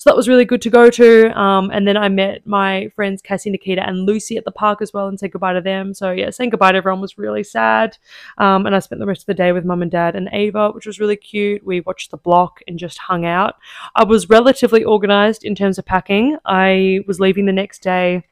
so 0.00 0.08
that 0.08 0.16
was 0.16 0.30
really 0.30 0.46
good 0.46 0.62
to 0.62 0.70
go 0.70 0.88
to. 0.88 1.38
Um, 1.38 1.70
and 1.70 1.86
then 1.86 1.98
I 1.98 2.08
met 2.08 2.46
my 2.46 2.88
friends 2.96 3.20
Cassie, 3.20 3.50
Nikita, 3.50 3.86
and 3.86 4.06
Lucy 4.06 4.38
at 4.38 4.46
the 4.46 4.50
park 4.50 4.80
as 4.80 4.94
well 4.94 5.08
and 5.08 5.20
said 5.20 5.30
goodbye 5.30 5.52
to 5.52 5.60
them. 5.60 5.92
So 5.92 6.10
yeah, 6.10 6.30
saying 6.30 6.48
goodbye 6.48 6.72
to 6.72 6.78
everyone 6.78 7.02
was 7.02 7.18
really 7.18 7.44
sad. 7.44 7.98
Um, 8.38 8.64
and 8.64 8.74
I 8.74 8.78
spent 8.78 9.00
the 9.00 9.06
rest 9.06 9.20
of 9.20 9.26
the 9.26 9.34
day 9.34 9.52
with 9.52 9.66
mum 9.66 9.82
and 9.82 9.90
dad 9.90 10.16
and 10.16 10.30
Ava, 10.32 10.70
which 10.70 10.86
was 10.86 11.00
really 11.00 11.16
cute. 11.16 11.66
We 11.66 11.82
watched 11.82 12.12
the 12.12 12.16
block 12.16 12.60
and 12.66 12.78
just 12.78 12.96
hung 12.96 13.26
out. 13.26 13.56
I 13.94 14.04
was 14.04 14.30
relatively 14.30 14.84
organized 14.84 15.44
in 15.44 15.54
terms 15.54 15.78
of 15.78 15.84
packing. 15.84 16.38
I 16.46 17.00
was 17.06 17.20
leaving 17.20 17.44
the 17.44 17.52
next 17.52 17.82
day 17.82 18.24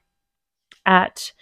at 0.86 1.32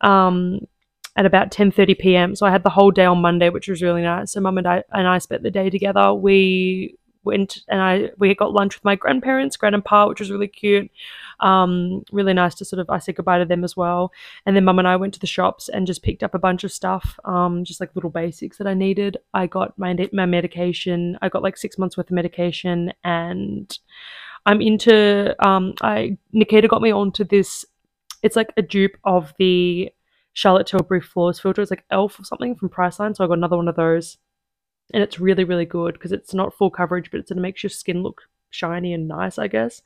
um, 0.00 0.66
at 1.14 1.26
about 1.26 1.52
10:30 1.52 1.96
p.m. 1.96 2.34
So 2.34 2.44
I 2.44 2.50
had 2.50 2.64
the 2.64 2.70
whole 2.70 2.90
day 2.90 3.04
on 3.04 3.22
Monday, 3.22 3.50
which 3.50 3.68
was 3.68 3.82
really 3.82 4.02
nice. 4.02 4.32
So 4.32 4.40
mum 4.40 4.58
and 4.58 4.66
I 4.66 4.82
and 4.90 5.06
I 5.06 5.18
spent 5.18 5.44
the 5.44 5.50
day 5.52 5.70
together. 5.70 6.12
We 6.12 6.98
went 7.26 7.64
and 7.68 7.82
I 7.82 8.10
we 8.18 8.34
got 8.34 8.52
lunch 8.52 8.76
with 8.76 8.84
my 8.84 8.94
grandparents, 8.94 9.56
grand 9.56 9.74
and 9.74 9.84
pa, 9.84 10.08
which 10.08 10.20
was 10.20 10.30
really 10.30 10.48
cute. 10.48 10.90
Um, 11.40 12.04
really 12.12 12.32
nice 12.32 12.54
to 12.56 12.64
sort 12.64 12.80
of 12.80 12.88
I 12.88 12.98
said 12.98 13.16
goodbye 13.16 13.38
to 13.38 13.44
them 13.44 13.64
as 13.64 13.76
well. 13.76 14.12
And 14.46 14.56
then 14.56 14.64
mum 14.64 14.78
and 14.78 14.88
I 14.88 14.96
went 14.96 15.12
to 15.14 15.20
the 15.20 15.26
shops 15.26 15.68
and 15.68 15.86
just 15.86 16.02
picked 16.02 16.22
up 16.22 16.34
a 16.34 16.38
bunch 16.38 16.64
of 16.64 16.72
stuff, 16.72 17.18
um, 17.24 17.64
just 17.64 17.80
like 17.80 17.94
little 17.94 18.10
basics 18.10 18.56
that 18.58 18.66
I 18.66 18.74
needed. 18.74 19.18
I 19.34 19.46
got 19.46 19.78
my 19.78 19.94
my 20.12 20.26
medication. 20.26 21.18
I 21.20 21.28
got 21.28 21.42
like 21.42 21.56
six 21.58 21.76
months 21.76 21.96
worth 21.96 22.06
of 22.06 22.14
medication, 22.14 22.92
and 23.04 23.78
I'm 24.46 24.62
into. 24.62 25.34
Um, 25.46 25.74
I 25.82 26.16
Nikita 26.32 26.68
got 26.68 26.82
me 26.82 26.92
onto 26.92 27.24
this. 27.24 27.66
It's 28.22 28.36
like 28.36 28.52
a 28.56 28.62
dupe 28.62 28.96
of 29.04 29.34
the 29.38 29.92
Charlotte 30.32 30.66
Tilbury 30.66 31.00
Flawless 31.00 31.40
filter. 31.40 31.62
It's 31.62 31.70
like 31.70 31.84
Elf 31.90 32.20
or 32.20 32.24
something 32.24 32.54
from 32.54 32.68
Priceline. 32.68 33.16
So 33.16 33.24
I 33.24 33.26
got 33.26 33.38
another 33.38 33.56
one 33.56 33.68
of 33.68 33.76
those 33.76 34.18
and 34.92 35.02
it's 35.02 35.20
really 35.20 35.44
really 35.44 35.64
good 35.64 35.94
because 35.94 36.12
it's 36.12 36.34
not 36.34 36.54
full 36.54 36.70
coverage 36.70 37.10
but 37.10 37.20
it's 37.20 37.30
it 37.30 37.36
makes 37.36 37.62
your 37.62 37.70
skin 37.70 38.02
look 38.02 38.22
shiny 38.50 38.92
and 38.92 39.08
nice 39.08 39.38
i 39.38 39.46
guess. 39.46 39.82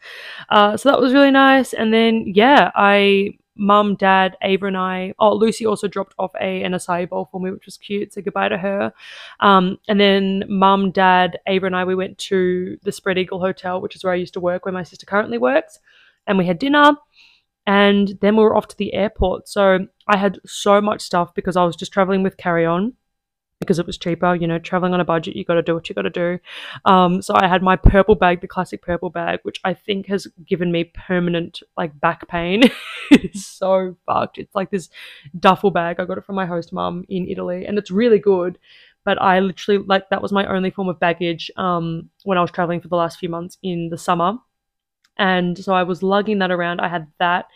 Uh, 0.48 0.76
so 0.76 0.90
that 0.90 1.00
was 1.00 1.12
really 1.12 1.30
nice. 1.30 1.72
And 1.72 1.92
then 1.92 2.24
yeah 2.26 2.70
i 2.74 3.30
mum 3.56 3.94
dad 3.96 4.38
ava 4.42 4.66
and 4.66 4.76
i 4.76 5.12
oh 5.18 5.34
lucy 5.34 5.66
also 5.66 5.86
dropped 5.86 6.14
off 6.18 6.32
a 6.40 6.62
an 6.62 6.72
acai 6.72 7.06
bowl 7.06 7.28
for 7.30 7.40
me 7.40 7.50
which 7.50 7.66
was 7.66 7.76
cute 7.76 8.12
so 8.12 8.22
goodbye 8.22 8.48
to 8.48 8.56
her. 8.58 8.92
Um, 9.40 9.78
and 9.88 10.00
then 10.00 10.44
mum 10.48 10.92
dad 10.92 11.38
ava 11.46 11.66
and 11.66 11.76
i 11.76 11.84
we 11.84 11.94
went 11.94 12.16
to 12.18 12.78
the 12.82 12.92
spread 12.92 13.18
eagle 13.18 13.40
hotel 13.40 13.80
which 13.80 13.96
is 13.96 14.04
where 14.04 14.12
i 14.12 14.16
used 14.16 14.34
to 14.34 14.40
work 14.40 14.64
where 14.64 14.72
my 14.72 14.84
sister 14.84 15.06
currently 15.06 15.38
works 15.38 15.78
and 16.26 16.38
we 16.38 16.46
had 16.46 16.58
dinner. 16.58 16.92
And 17.66 18.18
then 18.20 18.36
we 18.36 18.42
were 18.42 18.56
off 18.56 18.68
to 18.68 18.76
the 18.76 18.94
airport. 18.94 19.48
So 19.48 19.86
i 20.06 20.16
had 20.16 20.38
so 20.46 20.80
much 20.80 21.02
stuff 21.02 21.34
because 21.34 21.56
i 21.56 21.64
was 21.64 21.76
just 21.76 21.92
traveling 21.92 22.22
with 22.22 22.36
carry 22.36 22.64
on 22.64 22.94
because 23.60 23.78
it 23.78 23.86
was 23.86 23.98
cheaper. 23.98 24.34
You 24.34 24.46
know, 24.46 24.58
traveling 24.58 24.94
on 24.94 25.00
a 25.00 25.04
budget, 25.04 25.36
you 25.36 25.44
got 25.44 25.54
to 25.54 25.62
do 25.62 25.74
what 25.74 25.88
you 25.88 25.94
got 25.94 26.02
to 26.02 26.10
do. 26.10 26.38
Um, 26.86 27.22
so 27.22 27.34
I 27.36 27.46
had 27.46 27.62
my 27.62 27.76
purple 27.76 28.14
bag, 28.14 28.40
the 28.40 28.48
classic 28.48 28.82
purple 28.82 29.10
bag, 29.10 29.40
which 29.42 29.60
I 29.62 29.74
think 29.74 30.06
has 30.06 30.26
given 30.46 30.72
me 30.72 30.84
permanent 30.84 31.62
like 31.76 31.98
back 32.00 32.26
pain. 32.26 32.64
it 33.10 33.34
is 33.34 33.46
so 33.46 33.96
fucked. 34.06 34.38
It's 34.38 34.54
like 34.54 34.70
this 34.70 34.88
duffel 35.38 35.70
bag. 35.70 36.00
I 36.00 36.06
got 36.06 36.18
it 36.18 36.24
from 36.24 36.36
my 36.36 36.46
host 36.46 36.72
mum 36.72 37.04
in 37.08 37.28
Italy, 37.28 37.66
and 37.66 37.78
it's 37.78 37.90
really 37.90 38.18
good. 38.18 38.58
But 39.04 39.20
I 39.20 39.40
literally 39.40 39.84
like 39.86 40.10
that 40.10 40.22
was 40.22 40.32
my 40.32 40.46
only 40.46 40.70
form 40.70 40.88
of 40.88 41.00
baggage 41.00 41.50
um, 41.56 42.10
when 42.24 42.38
I 42.38 42.42
was 42.42 42.50
traveling 42.50 42.80
for 42.80 42.88
the 42.88 42.96
last 42.96 43.18
few 43.18 43.28
months 43.28 43.58
in 43.62 43.88
the 43.90 43.98
summer. 43.98 44.34
And 45.16 45.58
so 45.58 45.74
I 45.74 45.82
was 45.82 46.02
lugging 46.02 46.38
that 46.38 46.50
around. 46.50 46.80
I 46.80 46.88
had 46.88 47.08
that, 47.18 47.46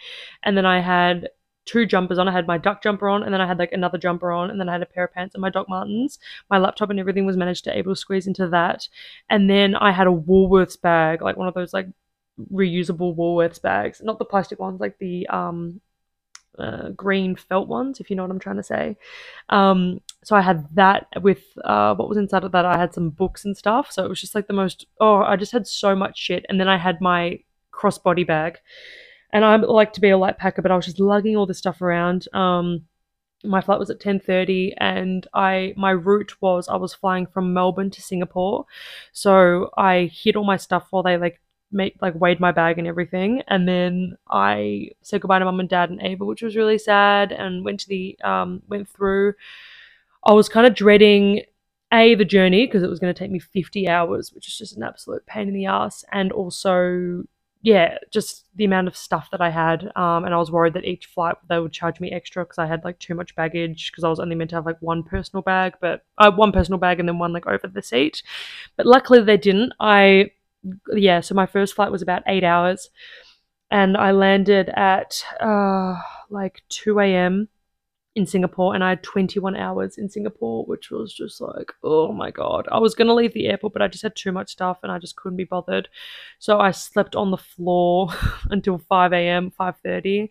and 0.43 0.57
then 0.57 0.67
I 0.67 0.81
had 0.81 1.29
two 1.65 1.87
jumpers 1.87 2.19
on. 2.19 2.29
I 2.29 2.33
had 2.33 2.47
my 2.47 2.59
duck 2.59 2.83
jumper 2.83 3.09
on, 3.09 3.23
and 3.23 3.33
then 3.33 3.41
I 3.41 3.47
had 3.47 3.59
like 3.59 3.73
another 3.73 3.99
jumper 3.99 4.33
on, 4.33 4.51
and 4.51 4.61
then 4.61 4.69
I 4.69 4.73
had 4.73 4.83
a 4.83 4.87
pair 4.87 5.05
of 5.05 5.13
pants 5.13 5.35
and 5.35 5.43
my 5.43 5.51
Doc 5.51 5.69
Martens. 5.69 6.19
My 6.51 6.59
laptop 6.59 6.91
and 6.91 7.01
everything 7.01 7.27
was 7.27 7.37
managed 7.37 7.65
to 7.65 7.77
able 7.77 7.93
to 7.93 8.01
squeeze 8.01 8.27
into 8.27 8.49
that, 8.49 8.89
and 9.31 9.49
then 9.49 9.75
I 9.75 9.93
had 9.93 10.07
a 10.07 10.11
Woolworths 10.11 10.81
bag, 10.81 11.23
like 11.23 11.37
one 11.37 11.49
of 11.49 11.55
those 11.55 11.73
like 11.73 11.89
reusable 12.53 13.17
Woolworths 13.17 13.61
bags, 13.61 14.01
not 14.03 14.19
the 14.19 14.25
plastic 14.25 14.59
ones, 14.59 14.81
like 14.81 14.99
the 14.99 15.27
um 15.29 15.81
uh, 16.59 16.91
green 16.91 17.37
felt 17.37 17.69
ones, 17.69 18.01
if 18.01 18.11
you 18.11 18.17
know 18.17 18.23
what 18.23 18.31
I'm 18.31 18.39
trying 18.39 18.57
to 18.57 18.63
say. 18.63 18.97
Um, 19.49 20.01
so 20.23 20.37
I 20.37 20.41
had 20.41 20.67
that 20.75 21.07
with 21.23 21.43
uh, 21.65 21.95
what 21.95 22.09
was 22.09 22.19
inside 22.19 22.45
of 22.45 22.53
that. 22.53 22.65
I 22.65 22.79
had 22.79 22.95
some 22.95 23.11
books 23.11 23.45
and 23.45 23.57
stuff. 23.57 23.91
So 23.91 24.05
it 24.05 24.09
was 24.09 24.21
just 24.21 24.35
like 24.35 24.47
the 24.47 24.53
most. 24.53 24.87
Oh, 25.01 25.17
I 25.17 25.37
just 25.37 25.53
had 25.53 25.67
so 25.67 25.95
much 25.95 26.19
shit. 26.19 26.47
And 26.49 26.61
then 26.61 26.69
I 26.69 26.79
had 26.79 27.01
my 27.01 27.41
crossbody 27.73 28.27
bag, 28.27 28.59
and 29.35 29.45
I 29.45 29.57
like 29.57 29.93
to 29.95 30.01
be 30.01 30.11
a 30.11 30.17
light 30.17 30.39
packer, 30.39 30.63
but 30.63 30.71
I 30.71 30.77
was 30.77 30.87
just 30.87 31.01
lugging 31.01 31.37
all 31.37 31.45
this 31.45 31.59
stuff 31.59 31.83
around. 31.83 32.29
Um, 32.33 32.87
my 33.43 33.61
flight 33.61 33.81
was 33.81 33.91
at 33.91 34.01
10:30 34.01 34.75
and 34.79 35.27
I 35.35 35.75
my 35.77 35.91
route 35.91 36.41
was 36.41 36.69
I 36.69 36.77
was 36.77 36.95
flying 36.95 37.27
from 37.27 37.53
Melbourne 37.53 37.91
to 37.91 38.01
Singapore. 38.01 38.65
So 39.13 39.71
I 39.77 40.11
hid 40.13 40.37
all 40.37 40.45
my 40.45 40.57
stuff 40.57 40.87
while 40.91 41.03
they 41.03 41.19
like 41.19 41.41
make 41.73 41.97
like 42.01 42.15
weighed 42.15 42.41
my 42.41 42.53
bag 42.53 42.79
and 42.79 42.87
everything 42.87 43.43
and 43.49 43.69
then 43.69 44.17
I 44.31 44.91
said 45.03 45.21
goodbye 45.21 45.41
to 45.41 45.45
mum 45.45 45.61
and 45.61 45.69
dad 45.69 45.91
and 45.91 46.01
Ava 46.01 46.25
which 46.25 46.43
was 46.43 46.57
really 46.57 46.79
sad 46.79 47.33
and 47.33 47.65
went 47.65 47.81
to 47.81 47.89
the 47.89 48.17
um 48.23 48.63
went 48.69 48.89
through 48.89 49.35
I 50.25 50.33
was 50.33 50.49
kind 50.49 50.67
of 50.67 50.75
dreading 50.75 51.43
a 51.93 52.15
the 52.15 52.25
journey 52.25 52.67
because 52.67 52.83
it 52.85 52.91
was 52.91 53.01
going 53.01 53.13
to 53.13 53.19
take 53.19 53.31
me 53.31 53.41
50 53.41 53.89
hours 53.89 54.33
which 54.33 54.47
is 54.47 54.57
just 54.57 54.77
an 54.77 54.85
absolute 54.85 55.27
pain 55.27 55.49
in 55.49 55.55
the 55.55 55.67
ass 55.67 56.05
and 56.13 56.31
also 56.33 57.25
yeah, 57.65 57.97
just 58.11 58.45
the 58.57 58.67
amount 58.67 58.89
of 58.89 58.97
stuff 58.97 59.31
that 59.31 59.41
I 59.41 59.49
had. 59.49 59.85
Um, 59.97 60.27
and 60.27 60.35
I 60.35 60.37
was 60.37 60.51
worried 60.51 60.75
that 60.75 60.85
each 60.85 61.07
flight 61.07 61.37
they 61.49 61.59
would 61.59 61.73
charge 61.73 61.99
me 61.99 62.13
extra 62.13 62.45
because 62.45 62.59
I 62.59 62.67
had 62.67 62.85
like 62.85 62.99
too 62.99 63.15
much 63.15 63.35
baggage 63.35 63.91
because 63.91 64.05
I 64.05 64.11
was 64.11 64.21
only 64.21 64.35
meant 64.35 64.51
to 64.51 64.57
have 64.57 64.67
like 64.67 64.83
one 64.83 65.03
personal 65.03 65.41
bag, 65.41 65.73
but 65.81 66.05
uh, 66.19 66.31
one 66.31 66.53
personal 66.53 66.79
bag 66.79 67.01
and 67.01 67.09
then 67.09 67.19
one 67.19 67.33
like 67.33 67.47
over 67.47 67.67
the 67.67 67.81
seat. 67.81 68.23
But 68.77 68.85
luckily 68.85 69.23
they 69.23 69.39
didn't. 69.39 69.73
I, 69.81 70.33
yeah, 70.93 71.23
so 71.23 71.35
my 71.35 71.47
first 71.47 71.75
flight 71.75 71.91
was 71.91 72.03
about 72.03 72.23
eight 72.27 72.45
hours 72.45 72.91
and 73.71 73.97
I 73.97 74.11
landed 74.11 74.69
at 74.69 75.25
uh, 75.41 75.97
like 76.29 76.61
2 76.69 77.01
a.m 77.01 77.49
in 78.17 78.27
Singapore 78.27 78.75
and 78.75 78.85
I 78.85 78.91
had 78.91 79.03
21 79.03 79.57
hours 79.57 79.99
in 79.99 80.09
Singapore, 80.09 80.65
which 80.67 80.91
was 80.91 81.13
just 81.13 81.41
like, 81.41 81.73
oh 81.83 82.13
my 82.13 82.31
God. 82.31 82.69
I 82.71 82.79
was 82.79 82.95
going 82.95 83.09
to 83.09 83.15
leave 83.15 83.35
the 83.35 83.49
airport, 83.49 83.73
but 83.73 83.83
I 83.83 83.89
just 83.89 84.05
had 84.05 84.15
too 84.15 84.31
much 84.31 84.53
stuff 84.53 84.79
and 84.83 84.93
I 84.93 84.99
just 84.99 85.17
couldn't 85.17 85.37
be 85.37 85.45
bothered. 85.45 85.89
So 86.39 86.61
I 86.61 86.71
slept 86.71 87.17
on 87.17 87.33
the 87.33 87.37
floor 87.37 88.11
until 88.51 88.79
5 88.79 89.13
a.m., 89.13 89.53
5.30. 89.59 90.29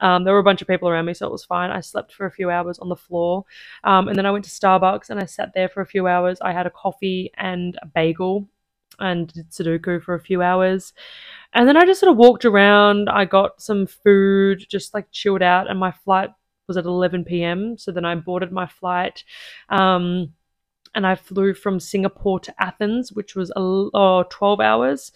Um, 0.00 0.24
there 0.24 0.32
were 0.32 0.40
a 0.40 0.44
bunch 0.44 0.62
of 0.62 0.68
people 0.68 0.88
around 0.88 1.04
me, 1.04 1.14
so 1.14 1.26
it 1.26 1.32
was 1.32 1.44
fine. 1.44 1.70
I 1.70 1.80
slept 1.80 2.12
for 2.14 2.24
a 2.24 2.30
few 2.30 2.50
hours 2.50 2.78
on 2.78 2.88
the 2.88 2.96
floor. 2.96 3.44
Um, 3.84 4.08
and 4.08 4.16
then 4.16 4.24
I 4.24 4.30
went 4.30 4.46
to 4.46 4.50
Starbucks 4.50 5.10
and 5.10 5.20
I 5.20 5.26
sat 5.26 5.52
there 5.54 5.68
for 5.68 5.82
a 5.82 5.86
few 5.86 6.06
hours. 6.06 6.38
I 6.40 6.52
had 6.52 6.66
a 6.66 6.70
coffee 6.70 7.30
and 7.36 7.78
a 7.82 7.86
bagel 7.86 8.48
and 8.98 9.30
did 9.30 9.50
Sudoku 9.50 10.02
for 10.02 10.14
a 10.14 10.20
few 10.20 10.40
hours. 10.40 10.94
And 11.52 11.68
then 11.68 11.76
I 11.76 11.84
just 11.84 12.00
sort 12.00 12.10
of 12.10 12.16
walked 12.16 12.46
around. 12.46 13.10
I 13.10 13.26
got 13.26 13.60
some 13.60 13.86
food, 13.86 14.64
just 14.70 14.94
like 14.94 15.10
chilled 15.10 15.42
out, 15.42 15.68
and 15.68 15.78
my 15.78 15.92
flight 15.92 16.30
was 16.68 16.76
at 16.76 16.84
11 16.84 17.24
p.m. 17.24 17.78
So 17.78 17.92
then 17.92 18.04
I 18.04 18.14
boarded 18.14 18.52
my 18.52 18.66
flight. 18.66 19.24
Um, 19.68 20.32
and 20.94 21.06
I 21.06 21.14
flew 21.14 21.54
from 21.54 21.78
Singapore 21.78 22.40
to 22.40 22.62
Athens, 22.62 23.12
which 23.12 23.36
was 23.36 23.50
a, 23.50 23.60
oh, 23.60 24.24
12 24.30 24.60
hours. 24.60 25.12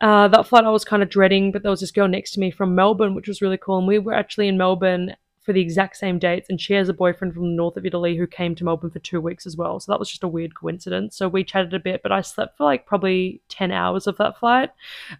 Uh, 0.00 0.28
that 0.28 0.46
flight 0.46 0.64
I 0.64 0.70
was 0.70 0.84
kind 0.84 1.02
of 1.02 1.10
dreading, 1.10 1.52
but 1.52 1.62
there 1.62 1.70
was 1.70 1.80
this 1.80 1.90
girl 1.90 2.08
next 2.08 2.30
to 2.32 2.40
me 2.40 2.50
from 2.50 2.74
Melbourne, 2.74 3.14
which 3.14 3.28
was 3.28 3.42
really 3.42 3.58
cool. 3.58 3.78
And 3.78 3.88
we 3.88 3.98
were 3.98 4.14
actually 4.14 4.48
in 4.48 4.56
Melbourne 4.56 5.16
for 5.50 5.54
the 5.54 5.60
exact 5.60 5.96
same 5.96 6.20
dates, 6.20 6.48
and 6.48 6.60
she 6.60 6.74
has 6.74 6.88
a 6.88 6.94
boyfriend 6.94 7.34
from 7.34 7.42
the 7.42 7.56
north 7.56 7.76
of 7.76 7.84
Italy 7.84 8.16
who 8.16 8.24
came 8.24 8.54
to 8.54 8.62
Melbourne 8.62 8.92
for 8.92 9.00
two 9.00 9.20
weeks 9.20 9.46
as 9.46 9.56
well. 9.56 9.80
So 9.80 9.90
that 9.90 9.98
was 9.98 10.08
just 10.08 10.22
a 10.22 10.28
weird 10.28 10.54
coincidence. 10.54 11.16
So 11.16 11.28
we 11.28 11.42
chatted 11.42 11.74
a 11.74 11.80
bit, 11.80 12.04
but 12.04 12.12
I 12.12 12.20
slept 12.20 12.56
for 12.56 12.62
like 12.62 12.86
probably 12.86 13.42
10 13.48 13.72
hours 13.72 14.06
of 14.06 14.16
that 14.18 14.38
flight. 14.38 14.70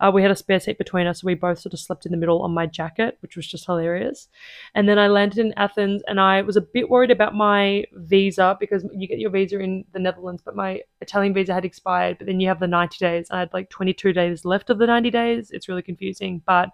Uh, 0.00 0.12
we 0.14 0.22
had 0.22 0.30
a 0.30 0.36
spare 0.36 0.60
seat 0.60 0.78
between 0.78 1.08
us, 1.08 1.22
so 1.22 1.26
we 1.26 1.34
both 1.34 1.58
sort 1.58 1.72
of 1.72 1.80
slept 1.80 2.06
in 2.06 2.12
the 2.12 2.16
middle 2.16 2.42
on 2.42 2.54
my 2.54 2.64
jacket, 2.64 3.18
which 3.22 3.34
was 3.34 3.44
just 3.44 3.66
hilarious. 3.66 4.28
And 4.76 4.88
then 4.88 5.00
I 5.00 5.08
landed 5.08 5.40
in 5.40 5.52
Athens, 5.56 6.00
and 6.06 6.20
I 6.20 6.42
was 6.42 6.56
a 6.56 6.60
bit 6.60 6.88
worried 6.88 7.10
about 7.10 7.34
my 7.34 7.86
visa 7.94 8.56
because 8.60 8.84
you 8.94 9.08
get 9.08 9.18
your 9.18 9.30
visa 9.30 9.58
in 9.58 9.84
the 9.94 9.98
Netherlands, 9.98 10.42
but 10.44 10.54
my 10.54 10.80
Italian 11.00 11.34
visa 11.34 11.54
had 11.54 11.64
expired, 11.64 12.18
but 12.18 12.28
then 12.28 12.38
you 12.38 12.46
have 12.46 12.60
the 12.60 12.68
90 12.68 12.98
days. 13.00 13.26
I 13.32 13.40
had 13.40 13.52
like 13.52 13.68
22 13.68 14.12
days 14.12 14.44
left 14.44 14.70
of 14.70 14.78
the 14.78 14.86
90 14.86 15.10
days. 15.10 15.50
It's 15.50 15.68
really 15.68 15.82
confusing, 15.82 16.40
but 16.46 16.70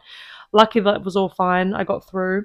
lucky 0.52 0.80
that 0.80 1.04
was 1.04 1.16
all 1.16 1.30
fine. 1.30 1.72
I 1.72 1.84
got 1.84 2.06
through 2.06 2.44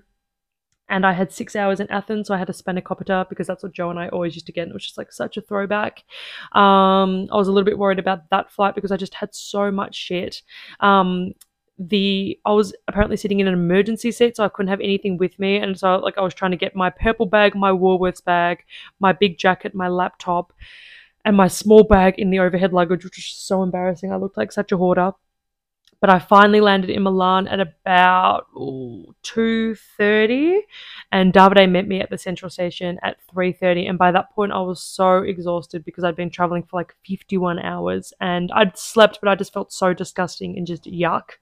and 0.91 1.05
I 1.05 1.13
had 1.13 1.31
six 1.31 1.55
hours 1.55 1.79
in 1.79 1.89
Athens, 1.89 2.27
so 2.27 2.33
I 2.33 2.37
had 2.37 2.47
to 2.47 2.53
spend 2.53 2.77
a 2.77 2.81
spanakopita 2.81 3.29
because 3.29 3.47
that's 3.47 3.63
what 3.63 3.71
Joe 3.71 3.89
and 3.89 3.97
I 3.97 4.09
always 4.09 4.35
used 4.35 4.45
to 4.47 4.51
get. 4.51 4.63
And 4.63 4.71
it 4.71 4.73
was 4.73 4.83
just 4.83 4.97
like 4.97 5.11
such 5.11 5.37
a 5.37 5.41
throwback. 5.41 6.03
Um, 6.51 7.29
I 7.31 7.37
was 7.37 7.47
a 7.47 7.51
little 7.51 7.65
bit 7.65 7.77
worried 7.77 7.97
about 7.97 8.29
that 8.29 8.51
flight 8.51 8.75
because 8.75 8.91
I 8.91 8.97
just 8.97 9.13
had 9.13 9.33
so 9.33 9.71
much 9.71 9.95
shit. 9.95 10.41
Um, 10.81 11.33
the 11.79 12.37
I 12.45 12.51
was 12.51 12.75
apparently 12.89 13.17
sitting 13.17 13.39
in 13.39 13.47
an 13.47 13.53
emergency 13.53 14.11
seat, 14.11 14.35
so 14.35 14.43
I 14.43 14.49
couldn't 14.49 14.69
have 14.69 14.81
anything 14.81 15.17
with 15.17 15.39
me, 15.39 15.55
and 15.57 15.79
so 15.79 15.95
like 15.95 16.17
I 16.17 16.21
was 16.21 16.33
trying 16.33 16.51
to 16.51 16.57
get 16.57 16.75
my 16.75 16.89
purple 16.89 17.25
bag, 17.25 17.55
my 17.55 17.71
Woolworths 17.71 18.23
bag, 18.23 18.65
my 18.99 19.13
big 19.13 19.37
jacket, 19.37 19.73
my 19.73 19.87
laptop, 19.87 20.51
and 21.23 21.37
my 21.37 21.47
small 21.47 21.83
bag 21.83 22.15
in 22.19 22.29
the 22.29 22.39
overhead 22.39 22.73
luggage, 22.73 23.05
which 23.05 23.17
was 23.17 23.25
so 23.25 23.63
embarrassing. 23.63 24.11
I 24.11 24.17
looked 24.17 24.37
like 24.37 24.51
such 24.51 24.73
a 24.73 24.77
hoarder 24.77 25.13
but 26.01 26.09
I 26.09 26.19
finally 26.19 26.59
landed 26.61 26.89
in 26.89 27.03
Milan 27.03 27.47
at 27.47 27.59
about 27.59 28.47
two 29.21 29.75
thirty, 29.97 30.61
and 31.11 31.31
Davide 31.31 31.71
met 31.71 31.87
me 31.87 32.01
at 32.01 32.09
the 32.09 32.17
central 32.17 32.49
station 32.49 32.99
at 33.03 33.17
three 33.31 33.53
thirty. 33.53 33.85
And 33.85 33.97
by 33.99 34.11
that 34.11 34.31
point, 34.31 34.51
I 34.51 34.59
was 34.61 34.81
so 34.81 35.19
exhausted 35.19 35.85
because 35.85 36.03
I'd 36.03 36.15
been 36.15 36.31
traveling 36.31 36.63
for 36.63 36.79
like 36.79 36.95
fifty 37.05 37.37
one 37.37 37.59
hours, 37.59 38.13
and 38.19 38.51
I'd 38.51 38.77
slept, 38.77 39.19
but 39.21 39.29
I 39.29 39.35
just 39.35 39.53
felt 39.53 39.71
so 39.71 39.93
disgusting 39.93 40.57
and 40.57 40.65
just 40.65 40.85
yuck. 40.85 41.37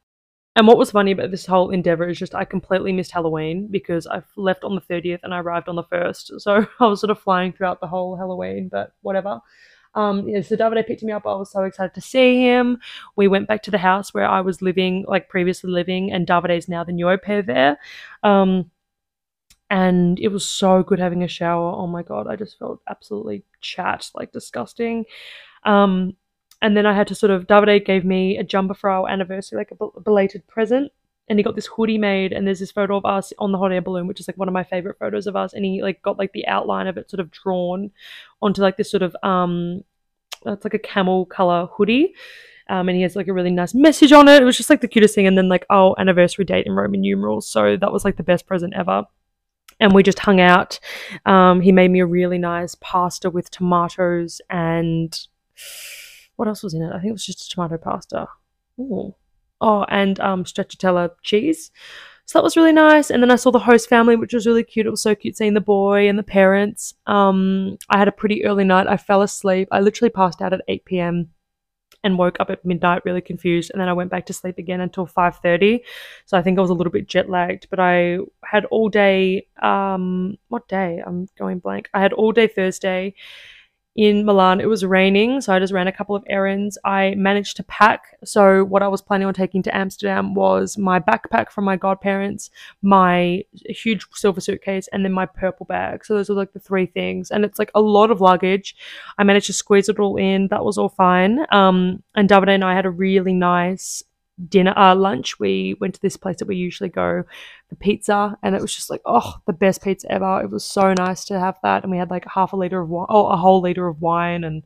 And 0.56 0.68
what 0.68 0.78
was 0.78 0.92
funny 0.92 1.12
about 1.12 1.32
this 1.32 1.46
whole 1.46 1.70
endeavor 1.70 2.10
is 2.10 2.20
just 2.20 2.36
I 2.36 2.44
completely 2.44 2.92
missed 2.92 3.12
Halloween 3.12 3.70
because 3.72 4.06
I 4.08 4.22
left 4.36 4.66
on 4.66 4.76
the 4.76 4.82
30th 4.82 5.20
and 5.24 5.34
I 5.34 5.40
arrived 5.40 5.70
on 5.70 5.78
the 5.78 5.84
1st. 5.84 6.42
So 6.42 6.66
I 6.82 6.86
was 6.86 7.00
sort 7.00 7.12
of 7.12 7.20
flying 7.20 7.54
throughout 7.54 7.80
the 7.80 7.88
whole 7.88 8.18
Halloween, 8.18 8.68
but 8.70 8.92
whatever. 9.02 9.40
Um, 10.00 10.30
yeah, 10.30 10.42
so 10.42 10.56
Davide 10.56 10.88
picked 10.88 11.04
me 11.04 11.12
up. 11.12 11.26
I 11.26 11.36
was 11.36 11.52
so 11.52 11.64
excited 11.64 11.94
to 11.94 12.02
see 12.02 12.42
him. 12.42 12.80
We 13.18 13.28
went 13.28 13.50
back 13.50 13.64
to 13.64 13.72
the 13.72 13.78
house 13.78 14.14
where 14.14 14.26
I 14.26 14.40
was 14.40 14.62
living, 14.62 15.04
like 15.10 15.28
previously 15.28 15.70
living, 15.70 16.10
and 16.14 16.26
Davide 16.26 16.58
is 16.58 16.70
now 16.70 16.86
the 16.86 16.94
new 16.94 17.10
au 17.10 17.18
pair 17.18 17.42
there. 17.42 17.78
Um, 18.24 18.72
and 19.70 20.18
it 20.20 20.30
was 20.30 20.46
so 20.46 20.84
good 20.84 21.00
having 21.00 21.22
a 21.22 21.28
shower. 21.28 21.74
Oh 21.76 21.86
my 21.86 22.02
god, 22.02 22.28
I 22.28 22.38
just 22.38 22.58
felt 22.58 22.80
absolutely 22.90 23.44
chat, 23.60 24.10
like 24.16 24.32
disgusting. 24.32 25.04
Um, 25.66 26.16
and 26.62 26.78
then 26.78 26.86
I 26.86 26.94
had 26.94 27.08
to 27.08 27.16
sort 27.16 27.32
of 27.32 27.48
Davide 27.48 27.86
gave 27.86 28.06
me 28.06 28.38
a 28.38 28.44
jumper 28.44 28.76
for 28.76 28.90
our 28.90 29.10
anniversary, 29.10 29.58
like 29.58 29.72
a 29.72 30.00
belated 30.00 30.48
present 30.48 30.94
and 31.30 31.38
he 31.38 31.44
got 31.44 31.56
this 31.56 31.68
hoodie 31.68 31.98
made 31.98 32.34
and 32.34 32.46
there's 32.46 32.60
this 32.60 32.72
photo 32.72 32.98
of 32.98 33.06
us 33.06 33.32
on 33.38 33.52
the 33.52 33.58
hot 33.58 33.72
air 33.72 33.82
balloon 33.82 34.08
which 34.08 34.20
is 34.20 34.28
like 34.28 34.38
one 34.38 34.48
of 34.48 34.54
my 34.54 34.64
favorite 34.64 34.98
photos 34.98 35.28
of 35.28 35.36
us 35.36 35.54
and 35.54 35.64
he 35.64 35.82
like 35.82 36.02
got 36.02 36.18
like 36.18 36.34
the 36.34 36.46
outline 36.48 36.88
of 36.88 36.98
it 36.98 37.10
sort 37.10 37.20
of 37.20 37.30
drawn 37.32 37.92
onto 38.42 38.62
like 38.62 38.78
this 38.78 38.90
sort 38.90 39.04
of 39.04 39.16
um 39.24 39.84
it's 40.46 40.64
like 40.64 40.74
a 40.74 40.80
camel 40.80 41.26
color 41.26 41.68
hoodie 41.76 42.14
um, 42.70 42.88
and 42.88 42.96
he 42.96 43.02
has 43.02 43.16
like 43.16 43.28
a 43.28 43.34
really 43.34 43.50
nice 43.50 43.74
message 43.74 44.12
on 44.12 44.28
it. 44.28 44.42
It 44.42 44.46
was 44.46 44.56
just 44.56 44.70
like 44.70 44.82
the 44.82 44.88
cutest 44.88 45.16
thing. 45.16 45.26
And 45.26 45.36
then 45.36 45.50
like 45.50 45.66
our 45.72 45.96
anniversary 45.98 46.46
date 46.46 46.68
in 46.68 46.74
Roman 46.74 47.02
numerals. 47.02 47.50
So 47.50 47.76
that 47.76 47.92
was 47.92 48.06
like 48.06 48.16
the 48.16 48.24
best 48.24 48.46
present 48.46 48.74
ever. 48.76 49.06
And 49.80 49.94
we 49.94 50.04
just 50.04 50.20
hung 50.20 50.40
out. 50.40 50.80
Um, 51.26 51.62
he 51.62 51.72
made 51.72 51.90
me 51.90 52.00
a 52.00 52.06
really 52.06 52.38
nice 52.38 52.76
pasta 52.76 53.30
with 53.30 53.50
tomatoes 53.50 54.40
and 54.50 55.20
what 56.36 56.48
else 56.48 56.62
was 56.62 56.74
in 56.74 56.84
it? 56.84 56.90
I 56.90 57.00
think 57.00 57.10
it 57.10 57.14
was 57.14 57.26
just 57.26 57.50
tomato 57.52 57.78
pasta. 57.78 58.28
Ooh, 58.80 59.16
Oh, 59.62 59.86
and 59.90 60.20
um, 60.22 60.46
stracciatella 60.46 61.10
cheese. 61.22 61.72
So 62.30 62.38
that 62.38 62.44
was 62.44 62.56
really 62.56 62.74
nice. 62.74 63.10
And 63.10 63.24
then 63.24 63.32
I 63.32 63.38
saw 63.38 63.50
the 63.50 63.58
host 63.58 63.90
family, 63.90 64.16
which 64.16 64.36
was 64.36 64.46
really 64.46 64.62
cute. 64.64 64.86
It 64.86 64.92
was 64.92 65.02
so 65.02 65.16
cute 65.16 65.36
seeing 65.36 65.56
the 65.56 65.62
boy 65.62 66.08
and 66.08 66.20
the 66.20 66.22
parents. 66.22 66.94
Um, 67.08 67.80
I 67.90 67.98
had 67.98 68.08
a 68.08 68.12
pretty 68.12 68.46
early 68.46 68.64
night. 68.64 68.86
I 68.86 68.98
fell 68.98 69.24
asleep. 69.24 69.68
I 69.72 69.80
literally 69.80 70.12
passed 70.12 70.40
out 70.40 70.54
at 70.54 70.62
8 70.68 70.86
p.m. 70.86 71.32
and 72.04 72.20
woke 72.20 72.40
up 72.40 72.52
at 72.52 72.64
midnight 72.64 73.04
really 73.04 73.22
confused. 73.22 73.72
And 73.72 73.82
then 73.82 73.90
I 73.90 73.94
went 73.94 74.12
back 74.12 74.28
to 74.28 74.34
sleep 74.34 74.60
again 74.60 74.80
until 74.80 75.08
5.30. 75.08 75.80
So 76.28 76.38
I 76.38 76.44
think 76.44 76.60
I 76.60 76.62
was 76.62 76.70
a 76.70 76.76
little 76.76 76.94
bit 76.94 77.08
jet 77.08 77.32
lagged. 77.32 77.66
But 77.72 77.80
I 77.80 78.20
had 78.46 78.66
all 78.66 78.90
day, 78.90 79.48
um, 79.64 80.38
what 80.50 80.68
day? 80.68 81.02
I'm 81.04 81.28
going 81.36 81.58
blank. 81.58 81.90
I 81.96 82.00
had 82.00 82.14
all 82.14 82.32
day 82.32 82.46
Thursday 82.46 83.16
in 84.00 84.24
Milan. 84.24 84.62
It 84.62 84.70
was 84.70 84.86
raining, 84.86 85.42
so 85.42 85.54
I 85.54 85.60
just 85.60 85.74
ran 85.74 85.88
a 85.88 85.92
couple 85.92 86.16
of 86.16 86.24
errands. 86.30 86.78
I 86.86 87.16
managed 87.18 87.58
to 87.58 87.64
pack. 87.64 88.18
So, 88.24 88.64
what 88.64 88.82
I 88.82 88.88
was 88.88 89.02
planning 89.02 89.28
on 89.28 89.34
taking 89.34 89.62
to 89.64 89.76
Amsterdam 89.76 90.36
was 90.36 90.78
my 90.78 91.02
backpack 91.02 91.52
from 91.52 91.66
my 91.66 91.76
godparents, 91.76 92.50
my 92.82 93.44
huge 93.52 94.08
silver 94.14 94.40
suitcase, 94.40 94.88
and 94.94 95.04
then 95.04 95.12
my 95.12 95.26
purple 95.26 95.66
bag. 95.66 96.06
So, 96.06 96.14
those 96.14 96.30
were 96.30 96.36
like 96.36 96.54
the 96.54 96.62
three 96.62 96.86
things. 96.86 97.30
And 97.30 97.44
it's 97.44 97.60
like 97.60 97.72
a 97.76 97.82
lot 97.82 98.10
of 98.10 98.22
luggage. 98.22 98.74
I 99.18 99.26
managed 99.26 99.48
to 99.48 99.54
squeeze 99.54 99.90
it 99.90 100.00
all 100.00 100.16
in. 100.16 100.48
That 100.48 100.64
was 100.64 100.78
all 100.78 100.88
fine. 100.88 101.46
Um, 101.52 102.02
and 102.16 102.30
Davide 102.30 102.56
and 102.56 102.64
I 102.64 102.76
had 102.76 102.86
a 102.86 102.90
really 102.90 103.34
nice 103.34 104.02
dinner 104.48 104.74
uh, 104.78 104.96
lunch 104.96 105.38
we 105.40 105.76
went 105.82 105.94
to 105.96 106.02
this 106.02 106.16
place 106.16 106.38
that 106.38 106.48
we 106.48 106.56
usually 106.56 106.90
go 106.90 107.24
for 107.70 107.76
pizza 107.76 108.38
and 108.42 108.56
it 108.56 108.62
was 108.62 108.74
just 108.74 108.90
like 108.90 109.02
oh 109.06 109.36
the 109.46 109.54
best 109.54 109.84
pizza 109.84 110.12
ever 110.12 110.42
it 110.42 110.50
was 110.50 110.66
so 110.66 110.94
nice 110.98 111.24
to 111.24 111.40
have 111.40 111.56
that 111.62 111.84
and 111.84 111.92
we 111.92 111.98
had 111.98 112.10
like 112.10 112.26
half 112.28 112.52
a 112.52 112.56
liter 112.56 112.82
of 112.82 112.90
wine 112.90 113.06
oh 113.10 113.28
a 113.28 113.38
whole 113.38 113.62
liter 113.62 113.88
of 113.88 114.02
wine 114.02 114.44
and 114.44 114.64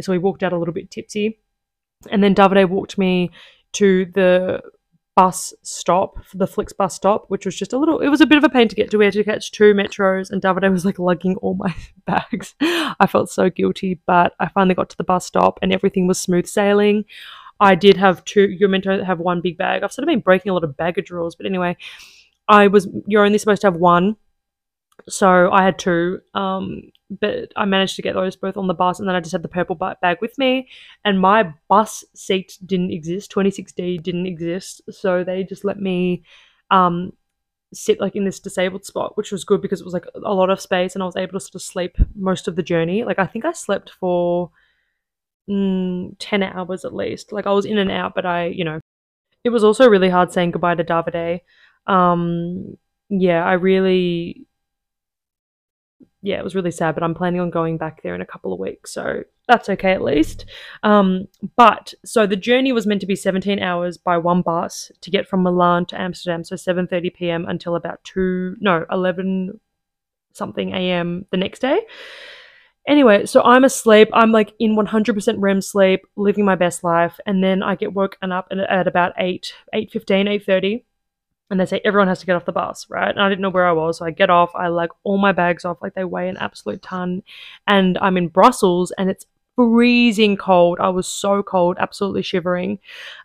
so 0.00 0.12
we 0.12 0.18
walked 0.18 0.42
out 0.42 0.52
a 0.52 0.58
little 0.58 0.74
bit 0.74 0.90
tipsy 0.90 1.38
and 2.10 2.22
then 2.22 2.34
Davide 2.34 2.68
walked 2.68 2.98
me 2.98 3.30
to 3.74 4.06
the 4.06 4.60
bus 5.16 5.54
stop, 5.62 6.16
the 6.34 6.46
Flix 6.46 6.72
bus 6.72 6.94
stop, 6.94 7.26
which 7.28 7.46
was 7.46 7.56
just 7.56 7.72
a 7.72 7.78
little, 7.78 8.00
it 8.00 8.08
was 8.08 8.20
a 8.20 8.26
bit 8.26 8.38
of 8.38 8.44
a 8.44 8.48
pain 8.48 8.68
to 8.68 8.74
get 8.74 8.90
to. 8.90 8.98
We 8.98 9.04
had 9.04 9.14
to 9.14 9.24
catch 9.24 9.52
two 9.52 9.72
metros, 9.74 10.30
and 10.30 10.42
Davide 10.42 10.70
was 10.70 10.84
like 10.84 10.98
lugging 10.98 11.36
all 11.36 11.54
my 11.54 11.74
bags. 12.06 12.54
I 12.60 13.06
felt 13.08 13.30
so 13.30 13.48
guilty, 13.50 14.00
but 14.06 14.34
I 14.40 14.48
finally 14.48 14.74
got 14.74 14.90
to 14.90 14.96
the 14.96 15.04
bus 15.04 15.24
stop 15.24 15.58
and 15.62 15.72
everything 15.72 16.06
was 16.06 16.18
smooth 16.18 16.46
sailing. 16.46 17.04
I 17.60 17.76
did 17.76 17.96
have 17.96 18.24
two, 18.24 18.50
you're 18.50 18.68
meant 18.68 18.84
to 18.84 19.04
have 19.04 19.20
one 19.20 19.40
big 19.40 19.56
bag. 19.56 19.82
I've 19.82 19.92
sort 19.92 20.02
of 20.02 20.08
been 20.08 20.20
breaking 20.20 20.50
a 20.50 20.54
lot 20.54 20.64
of 20.64 20.76
baggage 20.76 21.10
rules, 21.10 21.36
but 21.36 21.46
anyway, 21.46 21.76
I 22.48 22.66
was, 22.66 22.88
you're 23.06 23.24
only 23.24 23.38
supposed 23.38 23.62
to 23.62 23.68
have 23.68 23.76
one. 23.76 24.16
So 25.08 25.50
I 25.50 25.64
had 25.64 25.78
two. 25.78 26.20
Um, 26.34 26.90
but 27.20 27.52
I 27.56 27.64
managed 27.64 27.96
to 27.96 28.02
get 28.02 28.14
those 28.14 28.36
both 28.36 28.56
on 28.56 28.66
the 28.66 28.74
bus, 28.74 28.98
and 28.98 29.08
then 29.08 29.14
I 29.14 29.20
just 29.20 29.32
had 29.32 29.42
the 29.42 29.48
purple 29.48 29.76
bag 29.76 30.18
with 30.20 30.36
me. 30.38 30.68
And 31.04 31.20
my 31.20 31.52
bus 31.68 32.04
seat 32.14 32.58
didn't 32.64 32.92
exist, 32.92 33.32
26D 33.32 34.02
didn't 34.02 34.26
exist, 34.26 34.80
so 34.90 35.22
they 35.22 35.44
just 35.44 35.64
let 35.64 35.78
me 35.78 36.22
um, 36.70 37.12
sit 37.72 38.00
like 38.00 38.16
in 38.16 38.24
this 38.24 38.40
disabled 38.40 38.84
spot, 38.84 39.16
which 39.16 39.32
was 39.32 39.44
good 39.44 39.60
because 39.60 39.80
it 39.80 39.84
was 39.84 39.94
like 39.94 40.06
a 40.14 40.34
lot 40.34 40.50
of 40.50 40.60
space, 40.60 40.94
and 40.94 41.02
I 41.02 41.06
was 41.06 41.16
able 41.16 41.32
to 41.32 41.40
sort 41.40 41.56
of 41.56 41.62
sleep 41.62 41.96
most 42.14 42.48
of 42.48 42.56
the 42.56 42.62
journey. 42.62 43.04
Like 43.04 43.18
I 43.18 43.26
think 43.26 43.44
I 43.44 43.52
slept 43.52 43.90
for 43.90 44.50
mm, 45.48 46.14
10 46.18 46.42
hours 46.42 46.84
at 46.84 46.94
least. 46.94 47.32
Like 47.32 47.46
I 47.46 47.52
was 47.52 47.66
in 47.66 47.78
and 47.78 47.90
out, 47.90 48.14
but 48.14 48.26
I, 48.26 48.46
you 48.46 48.64
know, 48.64 48.80
it 49.44 49.50
was 49.50 49.64
also 49.64 49.88
really 49.88 50.08
hard 50.08 50.32
saying 50.32 50.52
goodbye 50.52 50.74
to 50.76 50.84
Davide. 50.84 51.40
Um, 51.86 52.76
yeah, 53.08 53.44
I 53.44 53.54
really 53.54 54.46
yeah, 56.24 56.38
it 56.38 56.44
was 56.44 56.54
really 56.54 56.70
sad, 56.70 56.94
but 56.94 57.04
I'm 57.04 57.14
planning 57.14 57.40
on 57.40 57.50
going 57.50 57.76
back 57.76 58.02
there 58.02 58.14
in 58.14 58.22
a 58.22 58.26
couple 58.26 58.54
of 58.54 58.58
weeks, 58.58 58.90
so 58.94 59.24
that's 59.46 59.68
okay 59.68 59.92
at 59.92 60.02
least. 60.02 60.46
Um, 60.82 61.28
but 61.54 61.92
so 62.02 62.26
the 62.26 62.34
journey 62.34 62.72
was 62.72 62.86
meant 62.86 63.02
to 63.02 63.06
be 63.06 63.14
17 63.14 63.58
hours 63.58 63.98
by 63.98 64.16
one 64.16 64.40
bus 64.40 64.90
to 65.02 65.10
get 65.10 65.28
from 65.28 65.42
Milan 65.42 65.84
to 65.86 66.00
Amsterdam, 66.00 66.42
so 66.42 66.56
7:30 66.56 67.12
p.m. 67.12 67.44
until 67.46 67.76
about 67.76 68.02
two, 68.04 68.56
no, 68.58 68.86
11 68.90 69.60
something 70.32 70.72
a.m. 70.72 71.26
the 71.30 71.36
next 71.36 71.58
day. 71.58 71.82
Anyway, 72.88 73.26
so 73.26 73.42
I'm 73.42 73.64
asleep. 73.64 74.08
I'm 74.14 74.32
like 74.32 74.54
in 74.58 74.76
100% 74.76 75.34
REM 75.38 75.60
sleep, 75.60 76.06
living 76.16 76.46
my 76.46 76.54
best 76.54 76.82
life, 76.82 77.20
and 77.26 77.44
then 77.44 77.62
I 77.62 77.74
get 77.74 77.92
woken 77.92 78.32
up 78.32 78.48
at, 78.50 78.58
at 78.58 78.86
about 78.88 79.12
8, 79.18 79.52
8:15, 79.74 80.26
8:30 80.46 80.84
and 81.50 81.60
they 81.60 81.66
say 81.66 81.80
everyone 81.84 82.08
has 82.08 82.20
to 82.20 82.26
get 82.26 82.36
off 82.36 82.46
the 82.46 82.52
bus, 82.52 82.86
right? 82.88 83.10
And 83.10 83.20
I 83.20 83.28
didn't 83.28 83.42
know 83.42 83.50
where 83.50 83.66
I 83.66 83.72
was, 83.72 83.98
so 83.98 84.04
I 84.04 84.10
get 84.10 84.30
off. 84.30 84.50
I 84.54 84.68
like 84.68 84.90
all 85.04 85.18
my 85.18 85.32
bags 85.32 85.64
off, 85.64 85.82
like 85.82 85.94
they 85.94 86.04
weigh 86.04 86.28
an 86.28 86.36
absolute 86.38 86.82
ton, 86.82 87.22
and 87.66 87.98
I'm 87.98 88.16
in 88.16 88.28
Brussels, 88.28 88.92
and 88.96 89.10
it's 89.10 89.26
freezing 89.56 90.36
cold. 90.36 90.78
I 90.80 90.88
was 90.88 91.06
so 91.06 91.42
cold, 91.42 91.76
absolutely 91.78 92.22
shivering. 92.22 92.78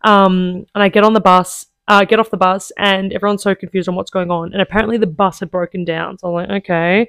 Um, 0.03 0.65
and 0.75 0.83
I 0.83 0.89
get 0.89 1.03
on 1.03 1.13
the 1.13 1.21
bus, 1.21 1.65
uh, 1.88 2.05
get 2.05 2.19
off 2.19 2.29
the 2.29 2.38
bus, 2.38 2.71
and 2.77 3.13
everyone's 3.13 3.43
so 3.43 3.55
confused 3.55 3.89
on 3.89 3.95
what's 3.95 4.11
going 4.11 4.29
on. 4.29 4.53
And 4.53 4.61
apparently 4.61 4.97
the 4.97 5.07
bus 5.07 5.39
had 5.39 5.49
broken 5.49 5.85
down, 5.85 6.17
so 6.17 6.27
I'm 6.27 6.33
like, 6.33 6.63
okay. 6.63 7.07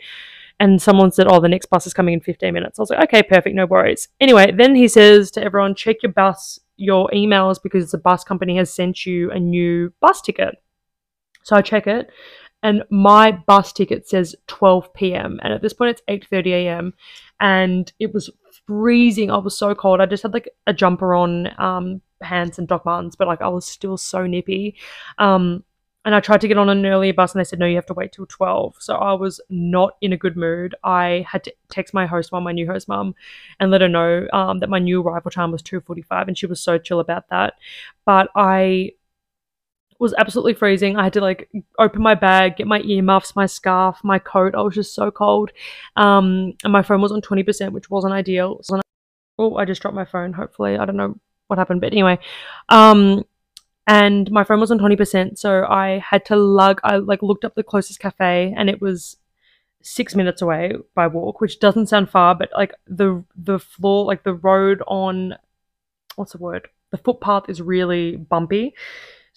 And 0.59 0.81
someone 0.81 1.11
said, 1.11 1.27
"Oh, 1.27 1.41
the 1.41 1.49
next 1.49 1.67
bus 1.71 1.87
is 1.87 1.95
coming 1.95 2.15
in 2.15 2.21
15 2.21 2.53
minutes." 2.53 2.79
I 2.79 2.83
was 2.83 2.91
like, 2.91 3.05
"Okay, 3.05 3.23
perfect, 3.23 3.57
no 3.57 3.65
worries." 3.65 4.09
Anyway, 4.21 4.53
then 4.53 4.75
he 4.75 4.89
says 4.89 5.31
to 5.33 5.43
everyone, 5.43 5.75
"Check 5.75 6.03
your 6.03 6.13
bus, 6.13 6.61
your 6.77 7.09
emails, 7.15 7.59
because 7.63 7.91
the 7.91 7.99
bus 7.99 8.25
company 8.25 8.57
has 8.59 8.73
sent 8.73 9.07
you 9.07 9.31
a 9.31 9.41
new 9.41 9.91
bus 10.01 10.21
ticket." 10.21 10.57
So 11.43 11.57
I 11.57 11.63
check 11.63 11.87
it 11.87 12.11
and 12.63 12.85
my 12.91 13.33
bus 13.33 13.73
ticket 13.73 14.09
says 14.09 14.37
12 14.47 14.93
p.m. 14.95 15.41
and 15.43 15.53
at 15.53 15.63
this 15.63 15.73
point 15.73 15.91
it's 15.91 16.03
8:30 16.09 16.53
a.m. 16.53 16.95
and 17.41 17.93
it 17.99 18.13
was 18.13 18.31
freezing. 18.67 19.31
I 19.31 19.39
was 19.39 19.57
so 19.57 19.75
cold. 19.75 20.01
I 20.01 20.07
just 20.07 20.23
had 20.23 20.35
like 20.35 20.49
a 20.67 20.73
jumper 20.73 21.15
on, 21.15 21.49
um, 21.61 22.01
pants 22.23 22.59
and 22.59 22.69
Doc 22.69 22.85
Martens, 22.85 23.17
but 23.17 23.29
like 23.29 23.41
I 23.41 23.49
was 23.49 23.67
still 23.67 23.97
so 23.97 24.27
nippy. 24.27 24.77
Um, 25.19 25.65
and 26.05 26.15
I 26.15 26.21
tried 26.21 26.41
to 26.41 26.49
get 26.49 26.57
on 26.57 26.71
an 26.71 26.85
earlier 26.87 27.13
bus 27.13 27.35
and 27.35 27.41
they 27.41 27.45
said 27.45 27.59
no, 27.59 27.67
you 27.67 27.77
have 27.77 27.87
to 27.87 27.95
wait 27.95 28.13
till 28.13 28.27
12. 28.27 28.77
So 28.79 28.95
I 28.97 29.13
was 29.13 29.41
not 29.51 29.97
in 30.01 30.13
a 30.13 30.17
good 30.17 30.37
mood. 30.37 30.75
I 30.83 31.27
had 31.31 31.45
to 31.45 31.55
text 31.69 31.93
my 31.93 32.07
host 32.07 32.33
mom, 32.33 32.45
my 32.45 32.53
new 32.53 32.67
host 32.67 32.89
mom, 32.89 33.15
and 33.59 33.71
let 33.71 33.83
her 33.83 33.89
know 33.89 34.27
um, 34.33 34.59
that 34.61 34.71
my 34.71 34.79
new 34.79 35.03
arrival 35.03 35.31
time 35.31 35.53
was 35.53 35.63
2:45 35.63 36.29
and 36.29 36.39
she 36.39 36.47
was 36.47 36.61
so 36.61 36.79
chill 36.79 37.01
about 37.01 37.29
that. 37.29 37.55
But 38.07 38.29
I 38.35 38.93
was 40.01 40.15
absolutely 40.19 40.55
freezing. 40.55 40.97
I 40.97 41.05
had 41.05 41.13
to 41.13 41.21
like 41.21 41.51
open 41.79 42.03
my 42.03 42.15
bag, 42.15 42.57
get 42.57 42.67
my 42.67 42.81
earmuffs, 42.81 43.37
my 43.37 43.47
scarf, 43.47 44.01
my 44.03 44.19
coat. 44.19 44.55
I 44.55 44.63
was 44.63 44.75
just 44.75 44.95
so 44.95 45.11
cold. 45.11 45.53
Um, 45.95 46.55
and 46.65 46.73
my 46.73 46.83
phone 46.83 47.03
was 47.03 47.13
on 47.13 47.21
20%, 47.21 47.73
which 47.73 47.91
wasn't 47.91 48.15
ideal. 48.15 48.61
So 48.63 48.81
oh, 49.39 49.57
I 49.57 49.65
just 49.67 49.83
dropped 49.83 49.95
my 49.95 50.07
phone. 50.07 50.33
Hopefully, 50.33 50.79
I 50.79 50.85
don't 50.87 50.97
know 50.97 51.19
what 51.49 51.59
happened, 51.59 51.81
but 51.81 51.93
anyway, 51.93 52.19
um, 52.69 53.25
and 53.87 54.31
my 54.31 54.45
phone 54.45 54.61
was 54.61 54.71
on 54.71 54.79
20%, 54.79 55.37
so 55.37 55.65
I 55.65 55.99
had 55.99 56.25
to 56.27 56.37
lug. 56.37 56.81
I 56.85 56.97
like 56.97 57.23
looked 57.23 57.45
up 57.45 57.55
the 57.55 57.63
closest 57.63 57.99
cafe, 57.99 58.55
and 58.57 58.71
it 58.71 58.81
was 58.81 59.17
six 59.83 60.15
minutes 60.15 60.43
away 60.43 60.75
by 60.95 61.07
walk, 61.07 61.41
which 61.41 61.59
doesn't 61.59 61.89
sound 61.89 62.11
far, 62.11 62.35
but 62.35 62.51
like 62.57 62.73
the 62.87 63.25
the 63.35 63.59
floor, 63.59 64.05
like 64.05 64.23
the 64.23 64.35
road 64.35 64.83
on, 64.87 65.35
what's 66.17 66.33
the 66.33 66.39
word? 66.39 66.69
The 66.91 66.99
footpath 66.99 67.49
is 67.49 67.61
really 67.61 68.17
bumpy. 68.17 68.75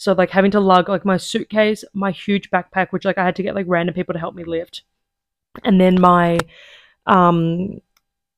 So 0.03 0.11
like 0.11 0.31
having 0.31 0.51
to 0.51 0.59
lug 0.59 0.89
like 0.89 1.05
my 1.05 1.15
suitcase, 1.15 1.85
my 1.93 2.11
huge 2.11 2.51
backpack, 2.51 2.89
which 2.91 3.05
like 3.05 3.17
I 3.17 3.23
had 3.23 3.37
to 3.37 3.43
get 3.43 3.55
like 3.55 3.65
random 3.69 3.95
people 3.95 4.13
to 4.13 4.19
help 4.19 4.35
me 4.35 4.43
lift, 4.43 4.83
and 5.63 5.79
then 5.79 5.99
my 5.99 6.39
um 7.05 7.79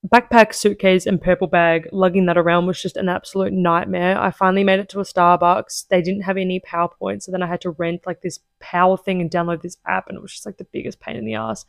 backpack, 0.08 0.54
suitcase, 0.54 1.08
and 1.08 1.19
purple 1.19 1.47
bag, 1.47 1.89
lugging 1.91 2.28
that 2.28 2.38
around 2.38 2.67
was 2.67 2.80
just 2.80 2.97
an 2.97 3.10
absolute 3.10 3.51
nightmare. 3.51 4.19
I 4.19 4.30
finally 4.30 4.63
made 4.63 4.80
it 4.80 4.89
to 4.89 4.99
a 4.99 5.04
Starbucks. 5.04 5.88
They 5.88 6.04
didn't 6.04 6.21
have 6.21 6.38
any 6.38 6.60
PowerPoint, 6.60 7.23
so 7.23 7.32
then 7.32 7.41
I 7.41 7.47
had 7.47 7.62
to 7.62 7.71
rent 7.71 8.06
like 8.06 8.21
this 8.21 8.39
power 8.60 8.97
thing 8.97 9.19
and 9.19 9.32
download 9.32 9.63
this 9.63 9.78
app, 9.88 10.08
and 10.08 10.15
it 10.15 10.21
was 10.21 10.34
just 10.34 10.45
like 10.45 10.58
the 10.58 10.65
biggest 10.65 10.99
pain 10.99 11.15
in 11.15 11.25
the 11.25 11.34
ass. 11.34 11.65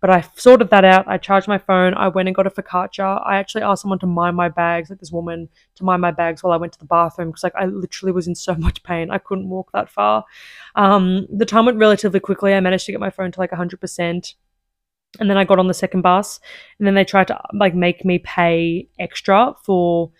But 0.00 0.10
I 0.10 0.24
sorted 0.34 0.70
that 0.70 0.84
out. 0.84 1.06
I 1.06 1.18
charged 1.18 1.46
my 1.46 1.58
phone. 1.58 1.92
I 1.94 2.08
went 2.08 2.28
and 2.28 2.34
got 2.34 2.46
a 2.46 2.50
focaccia. 2.50 3.22
I 3.26 3.36
actually 3.36 3.62
asked 3.62 3.82
someone 3.82 3.98
to 3.98 4.06
mind 4.06 4.34
my 4.34 4.48
bags, 4.48 4.88
like 4.88 4.98
this 4.98 5.12
woman, 5.12 5.48
to 5.74 5.84
mind 5.84 6.00
my 6.00 6.10
bags 6.10 6.42
while 6.42 6.54
I 6.54 6.56
went 6.56 6.72
to 6.72 6.78
the 6.78 6.86
bathroom 6.86 7.28
because 7.28 7.42
like 7.44 7.54
I 7.54 7.66
literally 7.66 8.12
was 8.12 8.26
in 8.26 8.34
so 8.34 8.54
much 8.58 8.82
pain. 8.82 9.10
I 9.10 9.18
couldn't 9.18 9.48
walk 9.48 9.70
that 9.72 9.90
far. 9.90 10.24
Um, 10.74 11.26
the 11.30 11.44
time 11.44 11.66
went 11.66 11.78
relatively 11.78 12.20
quickly. 12.20 12.54
I 12.54 12.60
managed 12.60 12.86
to 12.86 12.92
get 12.92 13.00
my 13.00 13.10
phone 13.10 13.30
to 13.32 13.40
like 13.40 13.50
100% 13.50 14.34
and 15.18 15.28
then 15.28 15.36
I 15.36 15.44
got 15.44 15.58
on 15.58 15.66
the 15.66 15.74
second 15.74 16.02
bus, 16.02 16.38
and 16.78 16.86
then 16.86 16.94
they 16.94 17.04
tried 17.04 17.28
to 17.28 17.40
like 17.52 17.74
make 17.74 18.04
me 18.04 18.18
pay 18.18 18.88
extra 18.98 19.54
for 19.64 20.12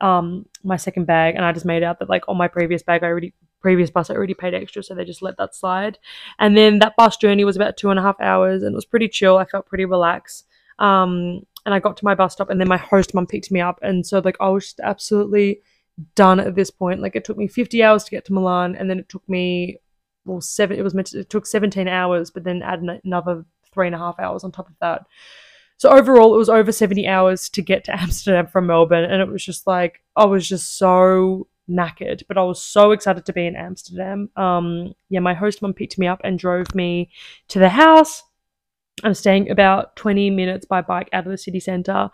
um 0.00 0.46
my 0.64 0.76
second 0.76 1.06
bag, 1.06 1.34
and 1.34 1.44
I 1.44 1.52
just 1.52 1.66
made 1.66 1.82
out 1.82 1.98
that 1.98 2.08
like 2.08 2.28
on 2.28 2.38
my 2.38 2.48
previous 2.48 2.82
bag 2.82 3.02
I 3.02 3.08
already 3.08 3.34
previous 3.60 3.90
bus 3.90 4.10
I 4.10 4.14
already 4.14 4.34
paid 4.34 4.54
extra, 4.54 4.82
so 4.82 4.94
they 4.94 5.04
just 5.04 5.22
let 5.22 5.36
that 5.38 5.54
slide. 5.54 5.98
And 6.38 6.56
then 6.56 6.78
that 6.80 6.96
bus 6.96 7.16
journey 7.16 7.44
was 7.44 7.56
about 7.56 7.76
two 7.76 7.90
and 7.90 7.98
a 7.98 8.02
half 8.02 8.20
hours, 8.20 8.62
and 8.62 8.72
it 8.72 8.76
was 8.76 8.84
pretty 8.84 9.08
chill. 9.08 9.36
I 9.36 9.44
felt 9.44 9.66
pretty 9.66 9.84
relaxed. 9.84 10.46
Um, 10.78 11.46
and 11.66 11.74
I 11.74 11.78
got 11.78 11.96
to 11.98 12.04
my 12.04 12.14
bus 12.14 12.32
stop, 12.32 12.50
and 12.50 12.60
then 12.60 12.68
my 12.68 12.78
host 12.78 13.14
mum 13.14 13.26
picked 13.26 13.50
me 13.50 13.60
up, 13.60 13.78
and 13.82 14.06
so 14.06 14.20
like 14.20 14.36
I 14.40 14.48
was 14.48 14.64
just 14.64 14.80
absolutely 14.80 15.60
done 16.14 16.40
at 16.40 16.54
this 16.54 16.70
point. 16.70 17.00
Like 17.00 17.16
it 17.16 17.24
took 17.24 17.36
me 17.36 17.48
50 17.48 17.82
hours 17.82 18.04
to 18.04 18.10
get 18.10 18.24
to 18.26 18.32
Milan, 18.32 18.74
and 18.76 18.88
then 18.88 18.98
it 18.98 19.08
took 19.08 19.28
me 19.28 19.78
well 20.24 20.40
seven. 20.40 20.78
It 20.78 20.82
was 20.82 20.94
meant 20.94 21.08
to, 21.08 21.20
it 21.20 21.30
took 21.30 21.46
17 21.46 21.88
hours, 21.88 22.30
but 22.30 22.44
then 22.44 22.62
add 22.62 22.82
another 23.04 23.44
three 23.72 23.86
and 23.86 23.94
a 23.94 23.98
half 23.98 24.18
hours 24.18 24.44
on 24.44 24.52
top 24.52 24.68
of 24.68 24.74
that. 24.80 25.06
So 25.76 25.88
overall, 25.88 26.34
it 26.34 26.38
was 26.38 26.50
over 26.50 26.72
70 26.72 27.06
hours 27.06 27.48
to 27.50 27.62
get 27.62 27.84
to 27.84 27.92
Amsterdam 28.00 28.46
from 28.46 28.66
Melbourne. 28.66 29.10
And 29.10 29.22
it 29.22 29.28
was 29.28 29.44
just 29.44 29.66
like, 29.66 30.02
I 30.16 30.26
was 30.26 30.48
just 30.48 30.76
so 30.76 31.46
knackered, 31.70 32.22
but 32.28 32.36
I 32.36 32.42
was 32.42 32.60
so 32.60 32.92
excited 32.92 33.24
to 33.26 33.32
be 33.32 33.46
in 33.46 33.56
Amsterdam. 33.56 34.30
Um, 34.36 34.94
yeah, 35.08 35.20
my 35.20 35.34
host 35.34 35.62
mum 35.62 35.74
picked 35.74 35.98
me 35.98 36.06
up 36.06 36.20
and 36.24 36.38
drove 36.38 36.74
me 36.74 37.10
to 37.48 37.58
the 37.58 37.68
house. 37.68 38.22
I'm 39.02 39.14
staying 39.14 39.50
about 39.50 39.96
20 39.96 40.30
minutes 40.30 40.66
by 40.66 40.82
bike 40.82 41.08
out 41.12 41.26
of 41.26 41.30
the 41.30 41.38
city 41.38 41.60
centre. 41.60 42.10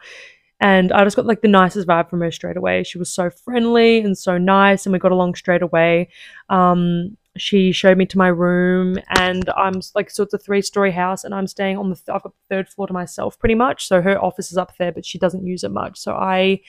And 0.61 0.93
I 0.93 1.05
just 1.05 1.17
got 1.17 1.27
like 1.27 1.43
the 1.43 1.49
nicest 1.49 1.87
vibe 1.87 2.09
from 2.09 2.21
her 2.21 2.31
straight 2.31 2.57
away. 2.57 2.83
She 2.83 2.99
was 2.99 3.13
so 3.13 3.29
friendly 3.29 3.99
and 3.99 4.17
so 4.17 4.39
nice, 4.39 4.87
and 4.87 4.93
we 4.93 4.99
got 4.99 5.13
along 5.13 5.35
straight 5.35 5.63
away. 5.63 6.09
Um, 6.49 7.17
she 7.37 7.73
showed 7.73 7.99
me 7.99 8.07
to 8.07 8.19
my 8.19 8.29
room 8.29 8.97
and 9.19 9.49
I'm 9.57 9.81
like 9.95 10.11
so 10.11 10.23
it's 10.23 10.35
a 10.35 10.39
three 10.39 10.63
story 10.63 10.91
house 10.91 11.25
and 11.25 11.35
I'm 11.35 11.47
staying 11.47 11.77
on 11.77 11.91
the 11.91 11.97
th- 11.97 12.09
I've 12.09 12.23
got 12.23 12.33
the 12.33 12.55
third 12.55 12.69
floor 12.69 12.87
to 12.87 12.93
myself 12.93 13.39
pretty 13.39 13.55
much 13.55 13.87
so 13.87 14.01
her 14.01 14.23
office 14.23 14.51
is 14.51 14.57
up 14.57 14.77
there 14.79 14.93
but 14.93 15.05
she 15.05 15.19
doesn't 15.19 15.47
use 15.47 15.65
it 15.65 15.71
much 15.71 15.99
so 15.99 16.15
I 16.15 16.61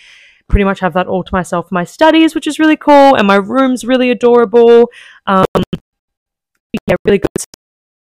pretty 0.50 0.64
much 0.64 0.80
have 0.80 0.94
that 0.94 1.08
all 1.08 1.24
to 1.24 1.34
myself 1.34 1.68
for 1.70 1.76
my 1.76 1.84
studies 1.84 2.34
which 2.34 2.48
is 2.48 2.60
really 2.60 2.78
cool 2.78 3.16
and 3.16 3.28
my 3.28 3.36
room's 3.36 3.84
really 3.86 4.10
adorable. 4.10 4.90
Um 5.26 5.46
yeah 6.88 6.96
really 7.06 7.20
good. 7.20 7.44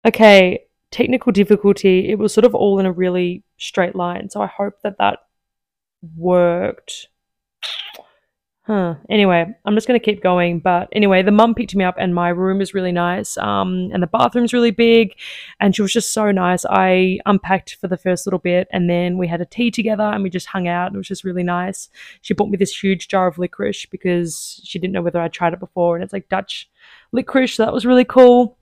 Okay 0.07 0.64
technical 0.90 1.33
difficulty 1.33 2.11
it 2.11 2.18
was 2.18 2.35
sort 2.35 2.45
of 2.45 2.55
all 2.55 2.79
in 2.79 2.87
a 2.87 2.92
really 2.92 3.42
straight 3.59 3.97
line 3.97 4.29
so 4.29 4.42
I 4.42 4.47
hope 4.47 4.75
that 4.83 4.99
that 4.99 5.21
worked 6.16 7.09
Huh. 8.72 8.94
Anyway, 9.11 9.44
I'm 9.66 9.74
just 9.74 9.87
gonna 9.87 10.00
keep 10.00 10.22
going. 10.22 10.58
But 10.58 10.88
anyway, 10.92 11.22
the 11.22 11.30
mum 11.30 11.54
picked 11.54 11.76
me 11.76 11.85
up, 11.85 11.96
and 11.98 12.14
my 12.14 12.30
room 12.30 12.62
is 12.62 12.72
really 12.72 12.90
nice. 12.90 13.37
Um, 13.37 13.90
and 13.92 14.02
the 14.02 14.06
bathroom's 14.06 14.54
really 14.54 14.70
big, 14.70 15.12
and 15.61 15.76
she 15.76 15.82
was 15.82 15.92
just 15.92 16.14
so 16.14 16.30
nice. 16.30 16.64
I 16.64 17.18
unpacked 17.26 17.74
for 17.74 17.87
the 17.87 17.98
first 17.98 18.24
little 18.24 18.38
bit, 18.38 18.68
and 18.72 18.88
then 18.88 19.18
we 19.18 19.28
had 19.28 19.42
a 19.42 19.44
tea 19.44 19.70
together, 19.70 20.04
and 20.04 20.22
we 20.22 20.30
just 20.30 20.46
hung 20.46 20.68
out. 20.68 20.87
And 20.87 20.94
it 20.94 20.98
was 20.98 21.08
just 21.08 21.22
really 21.22 21.42
nice. 21.42 21.90
She 22.22 22.32
bought 22.32 22.48
me 22.48 22.56
this 22.56 22.82
huge 22.82 23.08
jar 23.08 23.26
of 23.26 23.37
licorice 23.37 23.85
because 23.85 24.62
she 24.64 24.78
didn't 24.78 24.94
know 24.94 25.02
whether 25.02 25.20
I'd 25.20 25.35
tried 25.35 25.52
it 25.52 25.61
before, 25.61 25.94
and 25.96 26.02
it's 26.02 26.14
like 26.14 26.30
Dutch 26.30 26.70
licorice. 27.12 27.56
So 27.56 27.66
that 27.66 27.74
was 27.74 27.85
really 27.85 28.06
cool. 28.06 28.56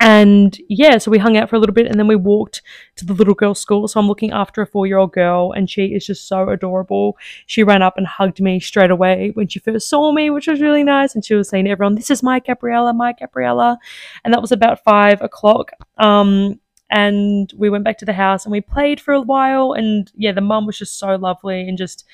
And 0.00 0.56
yeah, 0.68 0.98
so 0.98 1.10
we 1.10 1.18
hung 1.18 1.36
out 1.36 1.50
for 1.50 1.56
a 1.56 1.58
little 1.58 1.74
bit 1.74 1.86
and 1.86 1.98
then 1.98 2.06
we 2.06 2.14
walked 2.14 2.62
to 2.96 3.04
the 3.04 3.14
little 3.14 3.34
girl's 3.34 3.60
school. 3.60 3.88
So 3.88 3.98
I'm 3.98 4.06
looking 4.06 4.30
after 4.30 4.62
a 4.62 4.66
four 4.66 4.86
year 4.86 4.98
old 4.98 5.12
girl 5.12 5.52
and 5.52 5.68
she 5.68 5.86
is 5.86 6.06
just 6.06 6.28
so 6.28 6.48
adorable. 6.48 7.16
She 7.46 7.64
ran 7.64 7.82
up 7.82 7.96
and 7.96 8.06
hugged 8.06 8.40
me 8.40 8.60
straight 8.60 8.92
away 8.92 9.32
when 9.34 9.48
she 9.48 9.58
first 9.58 9.88
saw 9.88 10.12
me, 10.12 10.30
which 10.30 10.46
was 10.46 10.60
really 10.60 10.84
nice. 10.84 11.14
And 11.14 11.24
she 11.24 11.34
was 11.34 11.48
saying 11.48 11.64
to 11.64 11.70
everyone, 11.72 11.96
This 11.96 12.10
is 12.10 12.22
my 12.22 12.38
Gabriella, 12.38 12.92
my 12.92 13.12
Gabriella. 13.12 13.78
And 14.24 14.32
that 14.32 14.40
was 14.40 14.52
about 14.52 14.84
five 14.84 15.20
o'clock. 15.20 15.72
Um, 15.96 16.60
and 16.90 17.52
we 17.56 17.68
went 17.68 17.84
back 17.84 17.98
to 17.98 18.04
the 18.04 18.12
house 18.12 18.44
and 18.44 18.52
we 18.52 18.60
played 18.60 19.00
for 19.00 19.14
a 19.14 19.20
while. 19.20 19.72
And 19.72 20.10
yeah, 20.14 20.32
the 20.32 20.40
mum 20.40 20.64
was 20.64 20.78
just 20.78 20.98
so 20.98 21.16
lovely 21.16 21.68
and 21.68 21.76
just 21.76 22.04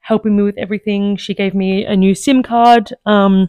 helping 0.00 0.36
me 0.36 0.42
with 0.42 0.58
everything. 0.58 1.16
She 1.16 1.32
gave 1.32 1.54
me 1.54 1.86
a 1.86 1.96
new 1.96 2.14
SIM 2.14 2.42
card. 2.42 2.92
Um, 3.06 3.48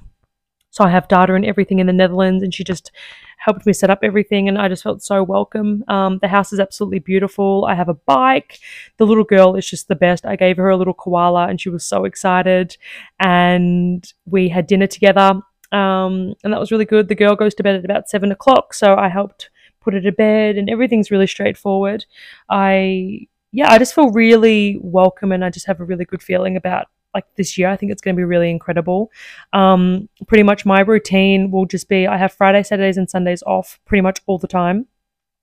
so 0.76 0.84
I 0.84 0.90
have 0.90 1.08
data 1.08 1.36
and 1.36 1.46
everything 1.46 1.80
in 1.80 1.88
the 1.88 1.94
Netherlands, 1.94 2.44
and 2.44 2.54
she 2.54 2.66
just 2.66 2.92
helped 3.38 3.66
me 3.66 3.72
set 3.72 3.90
up 3.90 4.00
everything, 4.04 4.50
and 4.50 4.58
I 4.58 4.68
just 4.68 4.84
felt 4.84 5.02
so 5.02 5.24
welcome. 5.24 5.86
Um, 5.88 6.20
the 6.22 6.28
house 6.28 6.52
is 6.52 6.60
absolutely 6.60 7.00
beautiful. 7.00 7.64
I 7.66 7.76
have 7.76 7.88
a 7.88 7.94
bike. 7.94 8.60
The 8.98 9.06
little 9.06 9.24
girl 9.24 9.56
is 9.56 9.70
just 9.70 9.88
the 9.88 9.96
best. 9.96 10.26
I 10.26 10.36
gave 10.36 10.58
her 10.58 10.70
a 10.70 10.76
little 10.76 10.94
koala, 10.94 11.48
and 11.48 11.62
she 11.62 11.70
was 11.70 11.86
so 11.86 12.04
excited. 12.04 12.76
And 13.22 14.06
we 14.26 14.50
had 14.50 14.68
dinner 14.68 14.88
together, 14.88 15.42
um, 15.72 16.34
and 16.44 16.52
that 16.52 16.60
was 16.60 16.74
really 16.74 16.84
good. 16.84 17.08
The 17.08 17.16
girl 17.16 17.38
goes 17.38 17.56
to 17.56 17.64
bed 17.64 17.76
at 17.76 17.86
about 17.86 18.10
seven 18.10 18.34
o'clock, 18.34 18.74
so 18.74 18.96
I 18.96 19.08
helped 19.08 19.50
put 19.80 19.94
her 19.94 20.02
to 20.02 20.12
bed, 20.12 20.58
and 20.58 20.70
everything's 20.70 21.10
really 21.10 21.28
straightforward. 21.28 22.06
I 22.50 23.28
yeah, 23.54 23.72
I 23.72 23.78
just 23.78 23.96
feel 23.96 24.12
really 24.12 24.78
welcome, 24.82 25.32
and 25.32 25.46
I 25.46 25.50
just 25.50 25.68
have 25.68 25.80
a 25.80 25.86
really 25.86 26.04
good 26.04 26.22
feeling 26.22 26.58
about 26.58 26.88
like 27.16 27.26
this 27.36 27.58
year. 27.58 27.70
I 27.70 27.78
think 27.78 27.92
it's 27.92 28.02
going 28.02 28.16
to 28.16 28.20
be 28.20 28.24
really 28.24 28.52
incredible. 28.52 29.12
Um, 29.54 30.08
pretty 30.28 30.44
much 30.44 30.66
my 30.66 30.82
routine 30.82 31.50
will 31.50 31.66
just 31.66 31.90
be 31.90 32.06
I 32.06 32.18
have 32.18 32.34
Friday, 32.34 32.62
Saturdays, 32.62 32.98
and 32.98 33.10
Sundays 33.10 33.42
off 33.48 33.80
pretty 33.86 34.02
much 34.02 34.20
all 34.28 34.38
the 34.38 34.48
time, 34.48 34.86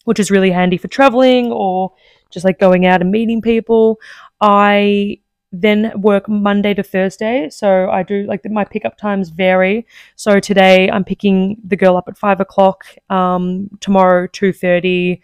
which 0.04 0.20
is 0.20 0.30
really 0.30 0.52
handy 0.52 0.76
for 0.76 0.88
traveling 0.88 1.50
or 1.50 1.92
just 2.30 2.44
like 2.44 2.60
going 2.60 2.86
out 2.86 3.00
and 3.00 3.10
meeting 3.10 3.42
people. 3.42 3.98
I 4.40 5.18
then 5.52 5.92
work 6.00 6.28
Monday 6.28 6.72
to 6.74 6.82
Thursday. 6.82 7.50
So 7.50 7.90
I 7.90 8.02
do 8.02 8.24
like 8.24 8.40
my 8.50 8.64
pickup 8.64 8.96
times 8.96 9.28
vary. 9.28 9.86
So 10.16 10.40
today 10.40 10.90
I'm 10.90 11.04
picking 11.04 11.58
the 11.62 11.76
girl 11.76 11.96
up 11.96 12.08
at 12.08 12.16
five 12.16 12.40
o'clock. 12.40 12.84
Um, 13.10 13.68
tomorrow 13.80 14.26
two 14.26 14.52
thirty. 14.52 15.20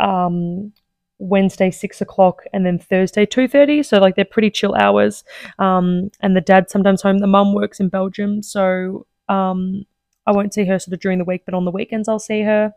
Um, 0.00 0.72
Wednesday 1.18 1.70
six 1.70 2.00
o'clock 2.00 2.44
and 2.52 2.64
then 2.64 2.78
Thursday 2.78 3.26
two 3.26 3.48
thirty. 3.48 3.82
So 3.82 3.98
like 3.98 4.14
they're 4.16 4.24
pretty 4.24 4.50
chill 4.50 4.74
hours. 4.74 5.24
Um, 5.58 6.10
and 6.20 6.36
the 6.36 6.40
dad 6.40 6.70
sometimes 6.70 7.02
home. 7.02 7.18
The 7.18 7.26
mum 7.26 7.54
works 7.54 7.80
in 7.80 7.88
Belgium, 7.88 8.42
so 8.42 9.06
um, 9.28 9.84
I 10.26 10.32
won't 10.32 10.54
see 10.54 10.64
her 10.66 10.78
sort 10.78 10.94
of 10.94 11.00
during 11.00 11.18
the 11.18 11.24
week, 11.24 11.42
but 11.44 11.54
on 11.54 11.64
the 11.64 11.70
weekends 11.70 12.08
I'll 12.08 12.18
see 12.18 12.42
her. 12.42 12.72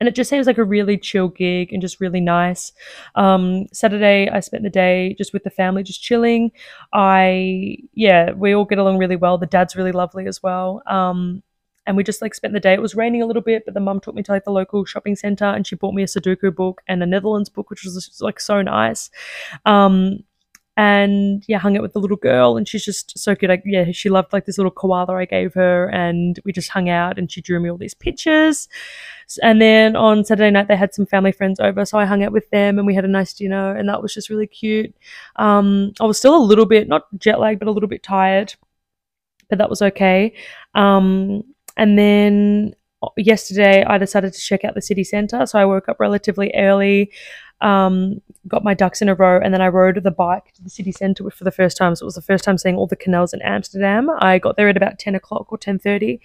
And 0.00 0.08
it 0.08 0.14
just 0.14 0.30
seems 0.30 0.46
like 0.46 0.56
a 0.56 0.64
really 0.64 0.96
chill 0.96 1.28
gig 1.28 1.74
and 1.74 1.82
just 1.82 2.00
really 2.00 2.22
nice. 2.22 2.72
Um, 3.16 3.66
Saturday 3.70 4.30
I 4.30 4.40
spent 4.40 4.62
the 4.62 4.70
day 4.70 5.14
just 5.18 5.34
with 5.34 5.44
the 5.44 5.50
family, 5.50 5.82
just 5.82 6.02
chilling. 6.02 6.52
I 6.94 7.76
yeah, 7.92 8.32
we 8.32 8.54
all 8.54 8.64
get 8.64 8.78
along 8.78 8.96
really 8.96 9.16
well. 9.16 9.36
The 9.36 9.44
dad's 9.44 9.76
really 9.76 9.92
lovely 9.92 10.26
as 10.26 10.42
well. 10.42 10.82
Um, 10.86 11.42
and 11.86 11.96
we 11.96 12.04
just 12.04 12.22
like 12.22 12.34
spent 12.34 12.54
the 12.54 12.60
day. 12.60 12.74
It 12.74 12.82
was 12.82 12.94
raining 12.94 13.22
a 13.22 13.26
little 13.26 13.42
bit, 13.42 13.64
but 13.64 13.74
the 13.74 13.80
mum 13.80 14.00
took 14.00 14.14
me 14.14 14.22
to 14.24 14.32
like 14.32 14.44
the 14.44 14.52
local 14.52 14.84
shopping 14.84 15.16
center 15.16 15.46
and 15.46 15.66
she 15.66 15.76
bought 15.76 15.94
me 15.94 16.02
a 16.02 16.06
Sudoku 16.06 16.54
book 16.54 16.82
and 16.86 17.02
a 17.02 17.06
Netherlands 17.06 17.48
book, 17.48 17.70
which 17.70 17.84
was 17.84 18.18
like 18.20 18.40
so 18.40 18.62
nice. 18.62 19.10
Um, 19.64 20.24
and 20.76 21.44
yeah, 21.46 21.58
hung 21.58 21.76
out 21.76 21.82
with 21.82 21.92
the 21.92 22.00
little 22.00 22.16
girl, 22.16 22.56
and 22.56 22.66
she's 22.66 22.84
just 22.84 23.18
so 23.18 23.34
good. 23.34 23.50
Like, 23.50 23.62
yeah, 23.66 23.90
she 23.92 24.08
loved 24.08 24.32
like 24.32 24.46
this 24.46 24.56
little 24.56 24.70
koala 24.70 25.14
I 25.14 25.26
gave 25.26 25.52
her, 25.52 25.88
and 25.90 26.38
we 26.44 26.52
just 26.52 26.70
hung 26.70 26.88
out, 26.88 27.18
and 27.18 27.30
she 27.30 27.42
drew 27.42 27.60
me 27.60 27.70
all 27.70 27.76
these 27.76 27.92
pictures. 27.92 28.66
And 29.42 29.60
then 29.60 29.94
on 29.94 30.24
Saturday 30.24 30.50
night, 30.50 30.68
they 30.68 30.76
had 30.76 30.94
some 30.94 31.04
family 31.04 31.32
friends 31.32 31.60
over, 31.60 31.84
so 31.84 31.98
I 31.98 32.06
hung 32.06 32.24
out 32.24 32.32
with 32.32 32.48
them, 32.48 32.78
and 32.78 32.86
we 32.86 32.94
had 32.94 33.04
a 33.04 33.08
nice 33.08 33.34
dinner, 33.34 33.76
and 33.76 33.88
that 33.90 34.00
was 34.00 34.14
just 34.14 34.30
really 34.30 34.46
cute. 34.46 34.94
Um, 35.36 35.92
I 36.00 36.04
was 36.04 36.16
still 36.16 36.36
a 36.36 36.38
little 36.42 36.66
bit 36.66 36.88
not 36.88 37.02
jet 37.18 37.40
lagged, 37.40 37.58
but 37.58 37.68
a 37.68 37.72
little 37.72 37.88
bit 37.88 38.02
tired, 38.02 38.54
but 39.50 39.58
that 39.58 39.68
was 39.68 39.82
okay. 39.82 40.32
Um, 40.74 41.42
and 41.80 41.98
then 41.98 42.74
uh, 43.02 43.08
yesterday, 43.16 43.82
I 43.82 43.96
decided 43.98 44.34
to 44.34 44.40
check 44.48 44.64
out 44.64 44.74
the 44.74 44.82
city 44.82 45.04
centre. 45.04 45.46
So 45.46 45.58
I 45.58 45.64
woke 45.64 45.88
up 45.88 45.98
relatively 45.98 46.52
early, 46.54 47.10
um, 47.62 48.20
got 48.46 48.62
my 48.62 48.74
ducks 48.74 49.00
in 49.02 49.08
a 49.08 49.14
row, 49.14 49.40
and 49.42 49.52
then 49.54 49.62
I 49.62 49.68
rode 49.68 50.02
the 50.02 50.10
bike 50.10 50.52
to 50.56 50.62
the 50.62 50.68
city 50.68 50.92
centre 50.92 51.30
for 51.30 51.44
the 51.44 51.50
first 51.50 51.76
time. 51.78 51.94
So 51.94 52.04
it 52.04 52.10
was 52.12 52.20
the 52.20 52.30
first 52.30 52.44
time 52.44 52.58
seeing 52.58 52.76
all 52.76 52.86
the 52.86 52.96
canals 53.04 53.32
in 53.32 53.40
Amsterdam. 53.42 54.10
I 54.20 54.38
got 54.38 54.56
there 54.56 54.68
at 54.68 54.76
about 54.76 54.98
ten 54.98 55.14
o'clock 55.14 55.50
or 55.50 55.58
ten 55.58 55.78
thirty. 55.78 56.20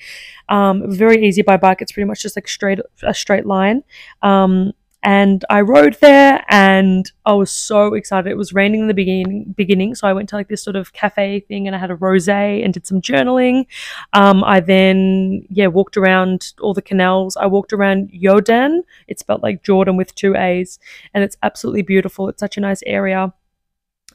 Um, 0.50 0.91
very 0.91 1.26
easy 1.26 1.41
by 1.41 1.58
bike. 1.58 1.82
It's 1.82 1.94
pretty 1.94 2.08
much 2.08 2.22
just 2.22 2.36
like 2.36 2.50
straight 2.50 2.80
a 3.04 3.13
straight 3.13 3.46
line. 3.46 3.84
Um, 4.22 4.74
and 5.06 5.46
I 5.52 5.62
rode 5.62 5.98
there 6.02 6.44
and 6.50 7.10
I 7.28 7.34
was 7.34 7.52
so 7.52 7.94
excited. 7.94 8.32
It 8.32 8.38
was 8.38 8.54
raining 8.54 8.82
in 8.82 8.88
the 8.88 8.94
beginning, 8.96 9.54
beginning, 9.56 9.94
so 9.94 10.08
I 10.08 10.13
went 10.13 10.30
to 10.30 10.36
like 10.36 10.48
this 10.48 10.63
sort 10.63 10.76
of 10.76 10.94
cafe 10.94 11.41
thing 11.41 11.68
and 11.68 11.76
I 11.76 11.80
had 11.80 11.91
a 11.91 11.96
rosé 11.96 12.65
and 12.65 12.74
did 12.74 12.88
some 12.88 13.02
journaling. 13.02 13.68
Um, 14.13 14.44
I 14.44 14.60
then 14.62 15.46
yeah 15.52 15.68
walked 15.68 15.96
around 15.96 16.54
all 16.60 16.74
the 16.74 16.82
canals. 16.82 17.38
I 17.38 17.46
walked 17.46 17.72
around 17.72 18.10
Jordaan. 18.13 18.80
It's 19.08 19.20
spelled 19.20 19.44
like 19.44 19.62
Jordan 19.62 19.96
with 19.96 20.15
two 20.15 20.36
A's, 20.36 20.80
and 21.13 21.24
it's 21.24 21.38
absolutely 21.44 21.84
beautiful. 21.84 22.28
It's 22.28 22.39
such 22.39 22.58
a 22.58 22.62
nice 22.62 22.82
area. 22.88 23.32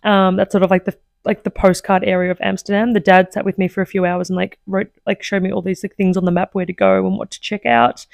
Um, 0.03 0.37
that's 0.37 0.51
sort 0.51 0.65
of 0.65 0.71
like 0.73 0.87
the 0.87 0.99
like 1.25 1.45
the 1.45 1.51
postcard 1.51 2.03
area 2.05 2.31
of 2.31 2.41
Amsterdam. 2.41 2.95
The 2.95 3.01
dad 3.01 3.33
sat 3.33 3.45
with 3.45 3.59
me 3.59 3.69
for 3.69 3.83
a 3.83 3.87
few 3.87 4.07
hours 4.07 4.31
and 4.31 4.37
like 4.37 4.59
wrote 4.67 4.91
like 5.07 5.23
showed 5.23 5.43
me 5.43 5.53
all 5.53 5.61
these 5.61 5.83
like 5.83 5.95
things 5.95 6.17
on 6.17 6.25
the 6.25 6.31
map 6.31 6.55
where 6.55 6.65
to 6.65 6.73
go 6.73 7.07
and 7.07 7.19
what 7.19 7.31
to 7.33 7.41
check 7.41 7.67
out. 7.67 8.07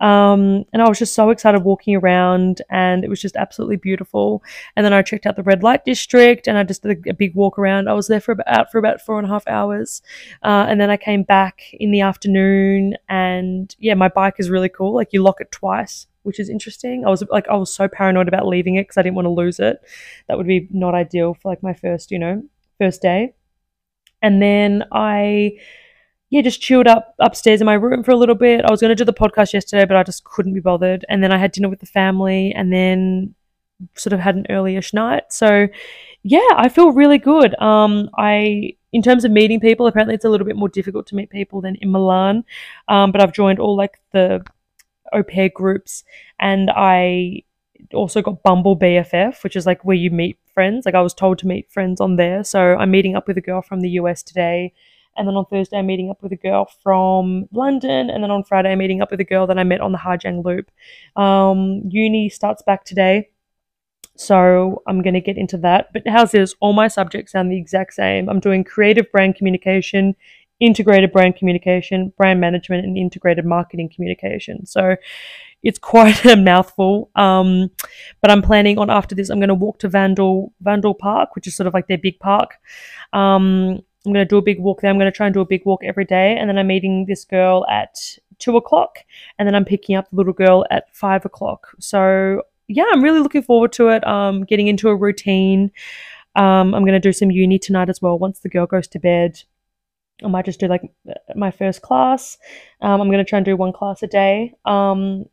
Um, 0.00 0.66
and 0.72 0.82
I 0.82 0.88
was 0.88 0.98
just 0.98 1.14
so 1.14 1.30
excited 1.30 1.64
walking 1.64 1.96
around 1.96 2.60
and 2.68 3.02
it 3.02 3.08
was 3.08 3.20
just 3.20 3.36
absolutely 3.36 3.76
beautiful. 3.76 4.42
And 4.76 4.84
then 4.84 4.92
I 4.92 5.00
checked 5.00 5.24
out 5.24 5.36
the 5.36 5.42
red 5.42 5.62
light 5.62 5.84
district 5.84 6.48
and 6.48 6.58
I 6.58 6.64
just 6.64 6.82
did 6.82 7.06
a, 7.06 7.14
big 7.14 7.34
walk 7.34 7.58
around. 7.58 7.88
I 7.88 7.94
was 7.94 8.08
there 8.08 8.20
for 8.20 8.32
about 8.32 8.70
for 8.70 8.78
about 8.78 9.00
four 9.00 9.18
and 9.18 9.26
a 9.26 9.30
half 9.30 9.46
hours. 9.46 10.02
Uh, 10.42 10.66
and 10.68 10.80
then 10.80 10.90
I 10.90 10.96
came 10.96 11.22
back 11.22 11.62
in 11.72 11.90
the 11.90 12.02
afternoon 12.02 12.96
and 13.08 13.74
yeah, 13.78 13.94
my 13.94 14.08
bike 14.08 14.34
is 14.38 14.50
really 14.50 14.68
cool. 14.68 14.94
Like 14.94 15.12
you 15.12 15.22
lock 15.22 15.40
it 15.40 15.50
twice 15.50 16.06
which 16.22 16.40
is 16.40 16.48
interesting. 16.48 17.04
I 17.06 17.10
was 17.10 17.22
like, 17.30 17.48
I 17.48 17.56
was 17.56 17.74
so 17.74 17.88
paranoid 17.88 18.28
about 18.28 18.46
leaving 18.46 18.76
it 18.76 18.82
because 18.82 18.96
I 18.96 19.02
didn't 19.02 19.16
want 19.16 19.26
to 19.26 19.30
lose 19.30 19.58
it. 19.58 19.78
That 20.28 20.36
would 20.36 20.46
be 20.46 20.68
not 20.70 20.94
ideal 20.94 21.34
for 21.34 21.50
like 21.50 21.62
my 21.62 21.74
first, 21.74 22.10
you 22.10 22.18
know, 22.18 22.42
first 22.78 23.02
day. 23.02 23.34
And 24.22 24.42
then 24.42 24.84
I, 24.92 25.52
yeah, 26.28 26.42
just 26.42 26.60
chilled 26.60 26.86
up 26.86 27.14
upstairs 27.18 27.60
in 27.60 27.66
my 27.66 27.74
room 27.74 28.04
for 28.04 28.10
a 28.10 28.16
little 28.16 28.34
bit. 28.34 28.64
I 28.64 28.70
was 28.70 28.80
going 28.80 28.90
to 28.90 28.94
do 28.94 29.04
the 29.04 29.12
podcast 29.12 29.52
yesterday, 29.52 29.86
but 29.86 29.96
I 29.96 30.02
just 30.02 30.24
couldn't 30.24 30.54
be 30.54 30.60
bothered. 30.60 31.04
And 31.08 31.22
then 31.22 31.32
I 31.32 31.38
had 31.38 31.52
dinner 31.52 31.68
with 31.68 31.80
the 31.80 31.86
family 31.86 32.52
and 32.54 32.72
then 32.72 33.34
sort 33.96 34.12
of 34.12 34.20
had 34.20 34.36
an 34.36 34.46
earlyish 34.50 34.92
night. 34.92 35.32
So, 35.32 35.68
yeah, 36.22 36.48
I 36.54 36.68
feel 36.68 36.92
really 36.92 37.18
good. 37.18 37.58
Um, 37.60 38.10
I, 38.18 38.74
in 38.92 39.02
terms 39.02 39.24
of 39.24 39.30
meeting 39.30 39.58
people, 39.58 39.86
apparently 39.86 40.14
it's 40.14 40.24
a 40.24 40.28
little 40.28 40.46
bit 40.46 40.56
more 40.56 40.68
difficult 40.68 41.06
to 41.08 41.14
meet 41.14 41.30
people 41.30 41.60
than 41.62 41.76
in 41.76 41.90
Milan. 41.90 42.44
Um, 42.88 43.10
but 43.10 43.22
I've 43.22 43.32
joined 43.32 43.58
all 43.58 43.76
like 43.76 43.98
the 44.12 44.44
au 45.12 45.22
pair 45.22 45.48
groups, 45.48 46.04
and 46.38 46.70
I 46.74 47.42
also 47.94 48.22
got 48.22 48.42
Bumble 48.42 48.78
BFF, 48.78 49.42
which 49.42 49.56
is 49.56 49.66
like 49.66 49.84
where 49.84 49.96
you 49.96 50.10
meet 50.10 50.38
friends. 50.54 50.86
Like 50.86 50.94
I 50.94 51.02
was 51.02 51.14
told 51.14 51.38
to 51.38 51.46
meet 51.46 51.70
friends 51.70 52.00
on 52.00 52.16
there, 52.16 52.44
so 52.44 52.76
I'm 52.76 52.90
meeting 52.90 53.16
up 53.16 53.26
with 53.26 53.38
a 53.38 53.42
girl 53.42 53.62
from 53.62 53.80
the 53.80 53.90
US 53.90 54.22
today. 54.22 54.72
And 55.16 55.26
then 55.26 55.34
on 55.34 55.44
Thursday, 55.46 55.76
I'm 55.76 55.86
meeting 55.86 56.08
up 56.08 56.22
with 56.22 56.32
a 56.32 56.36
girl 56.36 56.70
from 56.82 57.46
London. 57.52 58.10
And 58.10 58.22
then 58.22 58.30
on 58.30 58.44
Friday, 58.44 58.70
I'm 58.70 58.78
meeting 58.78 59.02
up 59.02 59.10
with 59.10 59.20
a 59.20 59.24
girl 59.24 59.46
that 59.48 59.58
I 59.58 59.64
met 59.64 59.80
on 59.80 59.92
the 59.92 59.98
Ha 59.98 60.16
Giang 60.16 60.44
Loop. 60.44 60.70
Um, 61.16 61.82
uni 61.88 62.28
starts 62.28 62.62
back 62.62 62.84
today. 62.84 63.28
So 64.16 64.82
I'm 64.86 65.02
going 65.02 65.14
to 65.14 65.20
get 65.20 65.38
into 65.38 65.56
that. 65.58 65.92
But 65.92 66.02
how's 66.06 66.30
this? 66.30 66.54
All 66.60 66.72
my 66.72 66.88
subjects 66.88 67.32
sound 67.32 67.50
the 67.50 67.58
exact 67.58 67.94
same. 67.94 68.28
I'm 68.28 68.40
doing 68.40 68.64
creative 68.64 69.10
brand 69.10 69.34
communication, 69.34 70.14
integrated 70.60 71.12
brand 71.12 71.36
communication, 71.36 72.12
brand 72.16 72.40
management, 72.40 72.84
and 72.84 72.96
integrated 72.96 73.44
marketing 73.44 73.90
communication. 73.94 74.66
So 74.66 74.96
it's 75.62 75.78
quite 75.78 76.24
a 76.26 76.36
mouthful. 76.36 77.10
Um, 77.16 77.70
but 78.20 78.30
I'm 78.30 78.42
planning 78.42 78.78
on 78.78 78.90
after 78.90 79.14
this, 79.14 79.30
I'm 79.30 79.38
going 79.38 79.48
to 79.48 79.54
walk 79.54 79.78
to 79.80 79.88
Vondel 79.88 80.52
Vondel 80.64 80.98
Park, 80.98 81.34
which 81.34 81.46
is 81.46 81.56
sort 81.56 81.66
of 81.66 81.74
like 81.74 81.86
their 81.88 81.98
big 81.98 82.18
park. 82.20 82.56
Um, 83.12 83.80
I'm 84.06 84.12
going 84.14 84.24
to 84.26 84.28
do 84.28 84.38
a 84.38 84.42
big 84.42 84.60
walk 84.60 84.80
there. 84.80 84.90
I'm 84.90 84.98
going 84.98 85.10
to 85.10 85.16
try 85.16 85.26
and 85.26 85.34
do 85.34 85.40
a 85.40 85.46
big 85.46 85.66
walk 85.66 85.82
every 85.84 86.04
day, 86.04 86.36
and 86.36 86.48
then 86.48 86.56
I'm 86.58 86.68
meeting 86.68 87.04
this 87.06 87.24
girl 87.24 87.66
at 87.68 88.18
two 88.38 88.56
o'clock, 88.56 89.00
and 89.38 89.46
then 89.46 89.54
I'm 89.54 89.66
picking 89.66 89.96
up 89.96 90.08
the 90.08 90.16
little 90.16 90.32
girl 90.32 90.64
at 90.70 90.94
five 90.94 91.24
o'clock. 91.26 91.68
So 91.78 92.42
yeah, 92.68 92.86
I'm 92.92 93.02
really 93.02 93.20
looking 93.20 93.42
forward 93.42 93.72
to 93.74 93.88
it. 93.88 94.06
Um, 94.06 94.44
getting 94.44 94.68
into 94.68 94.88
a 94.88 94.96
routine. 94.96 95.72
Um, 96.36 96.74
I'm 96.74 96.84
going 96.84 96.92
to 96.92 97.00
do 97.00 97.12
some 97.12 97.30
uni 97.30 97.58
tonight 97.58 97.88
as 97.88 98.00
well 98.00 98.18
once 98.18 98.40
the 98.40 98.48
girl 98.48 98.66
goes 98.66 98.86
to 98.88 99.00
bed. 99.00 99.42
I 100.24 100.28
might 100.28 100.44
just 100.44 100.60
do 100.60 100.68
like 100.68 100.82
my 101.34 101.50
first 101.50 101.82
class. 101.82 102.38
Um, 102.80 103.00
I'm 103.00 103.08
going 103.08 103.24
to 103.24 103.28
try 103.28 103.38
and 103.38 103.46
do 103.46 103.56
one 103.56 103.72
class 103.72 104.02
a 104.02 104.06
day. 104.06 104.54
Um, 104.64 105.26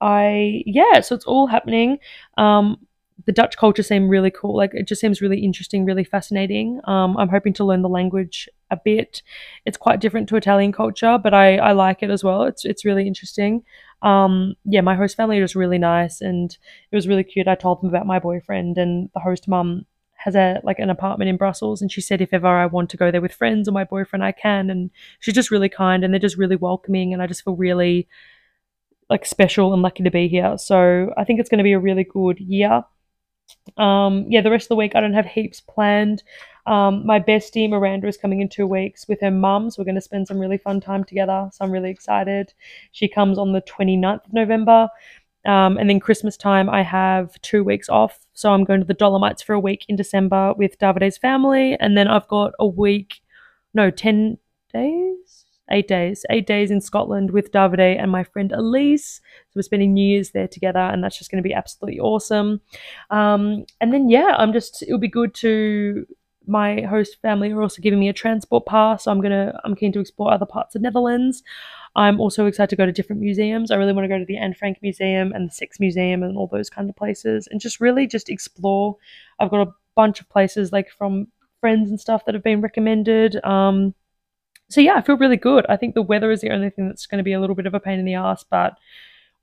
I, 0.00 0.62
yeah, 0.66 1.00
so 1.00 1.14
it's 1.14 1.24
all 1.24 1.46
happening. 1.46 1.98
Um, 2.36 2.78
the 3.26 3.32
Dutch 3.32 3.56
culture 3.56 3.82
seemed 3.82 4.10
really 4.10 4.30
cool. 4.30 4.56
Like 4.56 4.70
it 4.74 4.86
just 4.86 5.00
seems 5.00 5.20
really 5.20 5.40
interesting, 5.40 5.84
really 5.84 6.04
fascinating. 6.04 6.80
Um, 6.84 7.16
I'm 7.16 7.28
hoping 7.28 7.52
to 7.54 7.64
learn 7.64 7.82
the 7.82 7.88
language 7.88 8.48
a 8.70 8.78
bit. 8.82 9.22
It's 9.66 9.76
quite 9.76 10.00
different 10.00 10.28
to 10.28 10.36
Italian 10.36 10.72
culture, 10.72 11.18
but 11.22 11.34
I, 11.34 11.56
I 11.58 11.72
like 11.72 12.02
it 12.02 12.10
as 12.10 12.22
well. 12.22 12.44
It's 12.44 12.64
it's 12.64 12.84
really 12.84 13.06
interesting. 13.06 13.64
Um, 14.02 14.54
yeah, 14.64 14.82
my 14.82 14.94
host 14.94 15.16
family 15.16 15.40
was 15.40 15.56
really 15.56 15.78
nice 15.78 16.20
and 16.20 16.56
it 16.92 16.96
was 16.96 17.08
really 17.08 17.24
cute. 17.24 17.48
I 17.48 17.56
told 17.56 17.82
them 17.82 17.88
about 17.88 18.06
my 18.06 18.20
boyfriend 18.20 18.78
and 18.78 19.10
the 19.14 19.20
host 19.20 19.48
mum 19.48 19.84
has 20.18 20.34
a 20.34 20.60
like 20.64 20.78
an 20.78 20.90
apartment 20.90 21.28
in 21.28 21.36
Brussels 21.36 21.80
and 21.80 21.92
she 21.92 22.00
said 22.00 22.20
if 22.20 22.32
ever 22.32 22.48
I 22.48 22.66
want 22.66 22.90
to 22.90 22.96
go 22.96 23.10
there 23.10 23.20
with 23.20 23.32
friends 23.32 23.68
or 23.68 23.72
my 23.72 23.84
boyfriend 23.84 24.24
I 24.24 24.32
can 24.32 24.68
and 24.68 24.90
she's 25.20 25.34
just 25.34 25.50
really 25.50 25.68
kind 25.68 26.02
and 26.02 26.12
they're 26.12 26.18
just 26.18 26.36
really 26.36 26.56
welcoming 26.56 27.12
and 27.12 27.22
I 27.22 27.28
just 27.28 27.44
feel 27.44 27.56
really 27.56 28.08
like 29.08 29.24
special 29.24 29.72
and 29.72 29.80
lucky 29.80 30.02
to 30.02 30.10
be 30.10 30.28
here. 30.28 30.58
So 30.58 31.12
I 31.16 31.24
think 31.24 31.40
it's 31.40 31.48
going 31.48 31.58
to 31.58 31.64
be 31.64 31.72
a 31.72 31.78
really 31.78 32.04
good 32.04 32.40
year. 32.40 32.82
Um, 33.76 34.26
yeah, 34.28 34.42
the 34.42 34.50
rest 34.50 34.66
of 34.66 34.70
the 34.70 34.76
week 34.76 34.94
I 34.94 35.00
don't 35.00 35.14
have 35.14 35.24
heaps 35.24 35.60
planned. 35.60 36.22
Um, 36.66 37.06
my 37.06 37.18
bestie 37.18 37.70
Miranda 37.70 38.08
is 38.08 38.18
coming 38.18 38.40
in 38.40 38.48
two 38.48 38.66
weeks 38.66 39.08
with 39.08 39.20
her 39.22 39.30
mum, 39.30 39.70
so 39.70 39.80
we're 39.80 39.86
going 39.86 39.94
to 39.94 40.02
spend 40.02 40.28
some 40.28 40.38
really 40.38 40.58
fun 40.58 40.80
time 40.80 41.04
together. 41.04 41.48
So 41.52 41.64
I'm 41.64 41.70
really 41.70 41.90
excited. 41.90 42.52
She 42.92 43.08
comes 43.08 43.38
on 43.38 43.52
the 43.52 43.62
29th 43.62 44.26
of 44.26 44.32
November. 44.34 44.88
Um, 45.46 45.78
and 45.78 45.88
then 45.88 46.00
Christmas 46.00 46.36
time, 46.36 46.68
I 46.68 46.82
have 46.82 47.40
two 47.42 47.64
weeks 47.64 47.88
off. 47.88 48.18
So 48.34 48.52
I'm 48.52 48.64
going 48.64 48.80
to 48.80 48.86
the 48.86 48.94
Dolomites 48.94 49.42
for 49.42 49.54
a 49.54 49.60
week 49.60 49.84
in 49.88 49.96
December 49.96 50.52
with 50.54 50.78
Davide's 50.78 51.18
family. 51.18 51.76
And 51.80 51.96
then 51.96 52.08
I've 52.08 52.28
got 52.28 52.52
a 52.58 52.66
week, 52.66 53.20
no, 53.74 53.90
10 53.90 54.38
days? 54.72 55.46
eight 55.70 55.88
days, 55.88 56.24
eight 56.30 56.46
days 56.46 56.70
in 56.70 56.80
Scotland 56.80 57.30
with 57.30 57.52
Davide 57.52 58.00
and 58.00 58.10
my 58.10 58.24
friend 58.24 58.52
Elise. 58.52 59.16
So 59.16 59.52
we're 59.56 59.62
spending 59.62 59.94
New 59.94 60.06
Year's 60.06 60.30
there 60.30 60.48
together, 60.48 60.78
and 60.78 61.02
that's 61.02 61.18
just 61.18 61.30
going 61.30 61.42
to 61.42 61.46
be 61.46 61.54
absolutely 61.54 62.00
awesome. 62.00 62.60
Um, 63.10 63.64
and 63.80 63.92
then 63.92 64.08
yeah, 64.08 64.34
I'm 64.38 64.52
just 64.52 64.82
it'll 64.82 64.98
be 64.98 65.08
good 65.08 65.34
to. 65.36 66.06
My 66.48 66.80
host 66.82 67.20
family 67.22 67.52
are 67.52 67.62
also 67.62 67.82
giving 67.82 68.00
me 68.00 68.08
a 68.08 68.12
transport 68.12 68.66
pass, 68.66 69.04
so 69.04 69.10
I'm 69.10 69.20
gonna 69.20 69.58
I'm 69.64 69.76
keen 69.76 69.92
to 69.92 70.00
explore 70.00 70.32
other 70.32 70.46
parts 70.46 70.74
of 70.74 70.82
Netherlands. 70.82 71.42
I'm 71.94 72.20
also 72.20 72.46
excited 72.46 72.70
to 72.70 72.76
go 72.76 72.86
to 72.86 72.92
different 72.92 73.22
museums. 73.22 73.70
I 73.70 73.76
really 73.76 73.92
want 73.92 74.04
to 74.04 74.08
go 74.08 74.18
to 74.18 74.24
the 74.24 74.36
Anne 74.38 74.54
Frank 74.54 74.78
Museum 74.82 75.32
and 75.32 75.50
the 75.50 75.66
Rijksmuseum 75.66 76.24
and 76.24 76.36
all 76.36 76.46
those 76.46 76.70
kind 76.70 76.88
of 76.88 76.96
places, 76.96 77.48
and 77.50 77.60
just 77.60 77.80
really 77.80 78.06
just 78.06 78.28
explore. 78.28 78.96
I've 79.38 79.50
got 79.50 79.68
a 79.68 79.72
bunch 79.94 80.20
of 80.20 80.28
places 80.28 80.72
like 80.72 80.90
from 80.90 81.28
friends 81.60 81.90
and 81.90 82.00
stuff 82.00 82.24
that 82.24 82.34
have 82.34 82.44
been 82.44 82.60
recommended. 82.60 83.44
Um, 83.44 83.94
so 84.70 84.80
yeah, 84.80 84.94
I 84.94 85.02
feel 85.02 85.16
really 85.16 85.36
good. 85.36 85.66
I 85.68 85.76
think 85.76 85.94
the 85.94 86.02
weather 86.02 86.30
is 86.30 86.40
the 86.40 86.50
only 86.50 86.70
thing 86.70 86.88
that's 86.88 87.06
going 87.06 87.18
to 87.18 87.24
be 87.24 87.32
a 87.32 87.40
little 87.40 87.56
bit 87.56 87.66
of 87.66 87.74
a 87.74 87.80
pain 87.80 87.98
in 87.98 88.04
the 88.04 88.14
ass, 88.14 88.44
but 88.48 88.74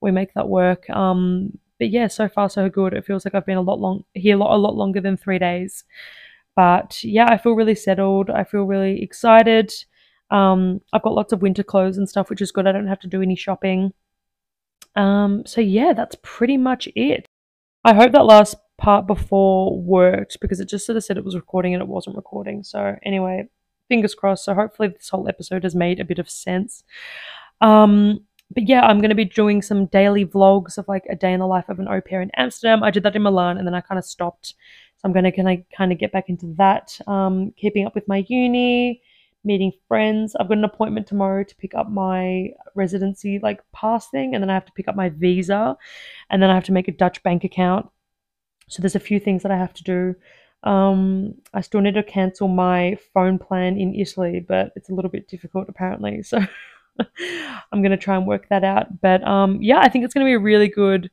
we 0.02 0.12
make 0.12 0.34
that 0.34 0.50
work. 0.50 0.90
Um, 0.90 1.58
but 1.80 1.90
yeah, 1.90 2.08
so 2.08 2.30
far 2.30 2.50
so 2.50 2.70
good. 2.70 2.94
It 2.94 3.06
feels 3.06 3.26
like 3.26 3.36
I've 3.36 3.46
been 3.46 3.58
a 3.58 3.62
lot 3.62 3.80
long 3.80 4.06
here 4.14 4.36
a 4.36 4.40
lot, 4.40 4.56
a 4.56 4.58
lot 4.58 4.76
longer 4.76 5.02
than 5.02 5.18
three 5.18 5.40
days. 5.40 5.84
But 6.56 7.04
yeah, 7.04 7.28
I 7.28 7.38
feel 7.38 7.54
really 7.54 7.76
settled. 7.76 8.30
I 8.30 8.44
feel 8.44 8.64
really 8.64 9.02
excited. 9.02 9.74
Um, 10.32 10.82
I've 10.94 11.04
got 11.04 11.14
lots 11.14 11.34
of 11.34 11.42
winter 11.42 11.64
clothes 11.64 11.98
and 11.98 12.10
stuff, 12.10 12.30
which 12.30 12.42
is 12.42 12.52
good. 12.52 12.68
I 12.68 12.72
don't 12.72 12.88
have 12.88 13.00
to 13.02 13.08
do 13.08 13.22
any 13.22 13.36
shopping. 13.36 13.94
Um, 14.96 15.44
so 15.46 15.62
yeah, 15.62 15.94
that's 15.94 16.16
pretty 16.24 16.58
much 16.58 16.88
it. 16.96 17.26
I 17.84 17.94
hope 17.94 18.14
that 18.14 18.26
last 18.26 18.56
part 18.78 19.08
before 19.08 19.80
worked 19.80 20.38
because 20.42 20.60
it 20.60 20.70
just 20.70 20.86
sort 20.86 20.98
of 20.98 21.04
said 21.04 21.18
it 21.18 21.26
was 21.26 21.36
recording 21.36 21.74
and 21.74 21.82
it 21.82 21.88
wasn't 21.88 22.16
recording. 22.16 22.64
So 22.64 22.96
anyway, 23.04 23.48
fingers 23.88 24.16
crossed. 24.16 24.46
So 24.46 24.54
hopefully 24.54 24.90
this 24.90 25.10
whole 25.10 25.28
episode 25.28 25.64
has 25.64 25.76
made 25.76 26.00
a 26.00 26.06
bit 26.06 26.20
of 26.20 26.30
sense. 26.30 26.84
Um, 27.62 28.26
but 28.52 28.68
yeah, 28.68 28.82
I'm 28.82 29.00
going 29.00 29.10
to 29.10 29.16
be 29.16 29.26
doing 29.26 29.62
some 29.62 29.88
daily 29.88 30.26
vlogs 30.26 30.78
of 30.78 30.88
like 30.88 31.06
a 31.10 31.16
day 31.16 31.34
in 31.34 31.40
the 31.40 31.48
life 31.48 31.70
of 31.70 31.80
an 31.80 31.88
au 31.88 32.02
pair 32.02 32.22
in 32.22 32.32
Amsterdam. 32.36 32.84
I 32.84 32.92
did 32.92 33.04
that 33.04 33.16
in 33.16 33.24
Milan 33.24 33.58
and 33.58 33.68
then 33.68 33.74
I 33.74 33.82
kind 33.82 34.00
of 34.00 34.06
stopped. 34.06 34.54
I'm 35.06 35.14
going 35.14 35.32
to 35.32 35.64
kind 35.78 35.92
of 35.92 36.00
get 36.00 36.12
back 36.12 36.30
into 36.30 36.48
that. 36.58 37.00
Um, 37.06 37.54
keeping 37.56 37.86
up 37.86 37.94
with 37.94 38.08
my 38.08 38.26
uni, 38.28 39.04
meeting 39.44 39.72
friends. 39.88 40.36
I've 40.36 40.48
got 40.48 40.58
an 40.58 40.64
appointment 40.64 41.06
tomorrow 41.06 41.44
to 41.44 41.56
pick 41.56 41.76
up 41.76 41.92
my 41.92 42.50
residency 42.74 43.40
like 43.42 43.62
pass 43.72 44.10
thing, 44.10 44.34
and 44.34 44.42
then 44.42 44.50
I 44.50 44.56
have 44.56 44.66
to 44.66 44.72
pick 44.72 44.88
up 44.88 44.96
my 44.96 45.10
visa, 45.10 45.78
and 46.32 46.42
then 46.42 46.50
I 46.50 46.56
have 46.56 46.64
to 46.66 46.72
make 46.72 46.88
a 46.88 46.92
Dutch 46.92 47.22
bank 47.22 47.44
account. 47.44 47.88
So 48.68 48.82
there's 48.82 48.96
a 48.96 49.00
few 49.00 49.20
things 49.20 49.44
that 49.44 49.52
I 49.52 49.58
have 49.58 49.76
to 49.76 49.84
do. 49.84 50.16
Um, 50.64 51.36
I 51.54 51.62
still 51.62 51.82
need 51.82 51.94
to 51.94 52.02
cancel 52.02 52.48
my 52.48 52.98
phone 53.14 53.38
plan 53.38 53.78
in 53.78 53.94
Italy, 53.94 54.44
but 54.46 54.72
it's 54.76 54.90
a 54.90 54.94
little 54.96 55.12
bit 55.12 55.28
difficult 55.28 55.70
apparently. 55.70 56.24
So 56.98 57.08
I'm 57.74 57.82
going 57.82 57.92
to 57.92 57.98
try 57.98 58.16
and 58.16 58.26
work 58.26 58.48
that 58.48 58.64
out. 58.64 59.02
But 59.02 59.22
um, 59.28 59.62
yeah, 59.62 59.80
I 59.80 59.90
think 59.90 60.06
it's 60.06 60.14
going 60.14 60.26
to 60.26 60.30
be 60.30 60.34
a 60.34 60.40
really 60.40 60.70
good 60.70 61.12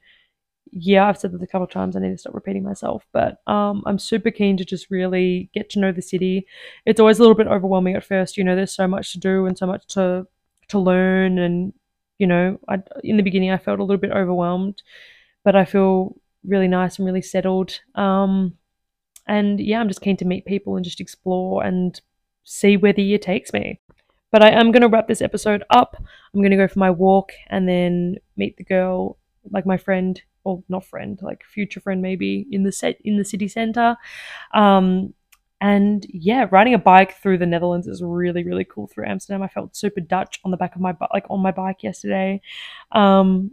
year. 0.73 1.03
I've 1.03 1.19
said 1.19 1.33
this 1.33 1.43
a 1.43 1.47
couple 1.47 1.65
of 1.65 1.71
times. 1.71 1.95
I 1.95 2.01
need 2.01 2.11
to 2.11 2.19
stop 2.19 2.35
repeating 2.35 2.65
myself. 2.65 3.07
But 3.13 3.41
um, 3.47 3.83
I'm 3.87 3.99
super 3.99 4.31
keen 4.31 4.57
to 4.57 4.65
just 4.65 4.91
really 4.91 5.51
get 5.55 5.71
to 5.71 5.81
know 5.81 5.93
the 5.93 6.03
city. 6.03 6.47
It's 6.87 7.01
always 7.01 7.19
a 7.19 7.23
little 7.23 7.37
bit 7.37 7.47
overwhelming 7.47 7.95
at 7.95 8.05
first. 8.05 8.37
You 8.37 8.45
know, 8.45 8.57
there's 8.57 8.75
so 8.75 8.89
much 8.89 9.13
to 9.13 9.19
do 9.19 9.47
and 9.47 9.57
so 9.57 9.67
much 9.67 9.87
to 9.89 10.27
to 10.69 10.79
learn. 10.79 11.39
And 11.39 11.73
you 12.19 12.27
know, 12.27 12.59
I, 12.69 12.79
in 13.05 13.17
the 13.17 13.23
beginning, 13.23 13.51
I 13.51 13.59
felt 13.59 13.81
a 13.81 13.85
little 13.85 14.01
bit 14.01 14.13
overwhelmed, 14.13 14.83
but 15.45 15.57
I 15.57 15.65
feel 15.65 16.17
really 16.45 16.69
nice 16.69 16.99
and 16.99 17.07
really 17.07 17.23
settled. 17.23 17.81
Um, 17.95 18.57
and 19.27 19.61
yeah, 19.61 19.81
I'm 19.81 19.89
just 19.89 20.01
keen 20.01 20.17
to 20.19 20.25
meet 20.25 20.47
people 20.47 20.77
and 20.77 20.85
just 20.85 21.01
explore 21.01 21.63
and 21.63 22.01
see 22.45 22.77
where 22.77 22.93
the 22.93 23.03
year 23.03 23.19
takes 23.19 23.53
me. 23.53 23.81
But 24.31 24.43
I 24.43 24.51
am 24.51 24.73
going 24.73 24.83
to 24.83 24.89
wrap 24.89 25.09
this 25.09 25.23
episode 25.23 25.63
up. 25.71 25.97
I'm 25.99 26.41
going 26.41 26.51
to 26.51 26.57
go 26.57 26.67
for 26.67 26.79
my 26.79 26.91
walk 26.91 27.33
and 27.49 27.69
then 27.69 28.17
meet 28.37 28.57
the 28.57 28.65
girl, 28.65 29.19
like 29.51 29.67
my 29.67 29.77
friend, 29.77 30.21
or 30.45 30.63
not 30.69 30.85
friend, 30.85 31.19
like 31.23 31.45
future 31.45 31.81
friend 31.81 32.03
maybe 32.03 32.47
in 32.51 32.63
the 32.65 32.73
set 32.73 32.99
in 33.05 33.17
the 33.17 33.25
city 33.25 33.49
center. 33.49 33.97
Um, 34.55 35.15
and 35.61 36.05
yeah, 36.09 36.47
riding 36.51 36.75
a 36.75 36.79
bike 36.79 37.17
through 37.23 37.39
the 37.39 37.47
Netherlands 37.47 37.87
is 37.87 38.03
really 38.03 38.45
really 38.45 38.65
cool 38.65 38.89
through 38.89 39.07
Amsterdam. 39.07 39.43
I 39.43 39.49
felt 39.49 39.77
super 39.77 40.01
Dutch 40.01 40.41
on 40.45 40.51
the 40.51 40.57
back 40.57 40.75
of 40.75 40.81
my 40.81 40.93
bike, 40.93 41.11
like 41.13 41.27
on 41.31 41.41
my 41.41 41.53
bike 41.53 41.83
yesterday. 41.83 42.41
Um, 42.91 43.53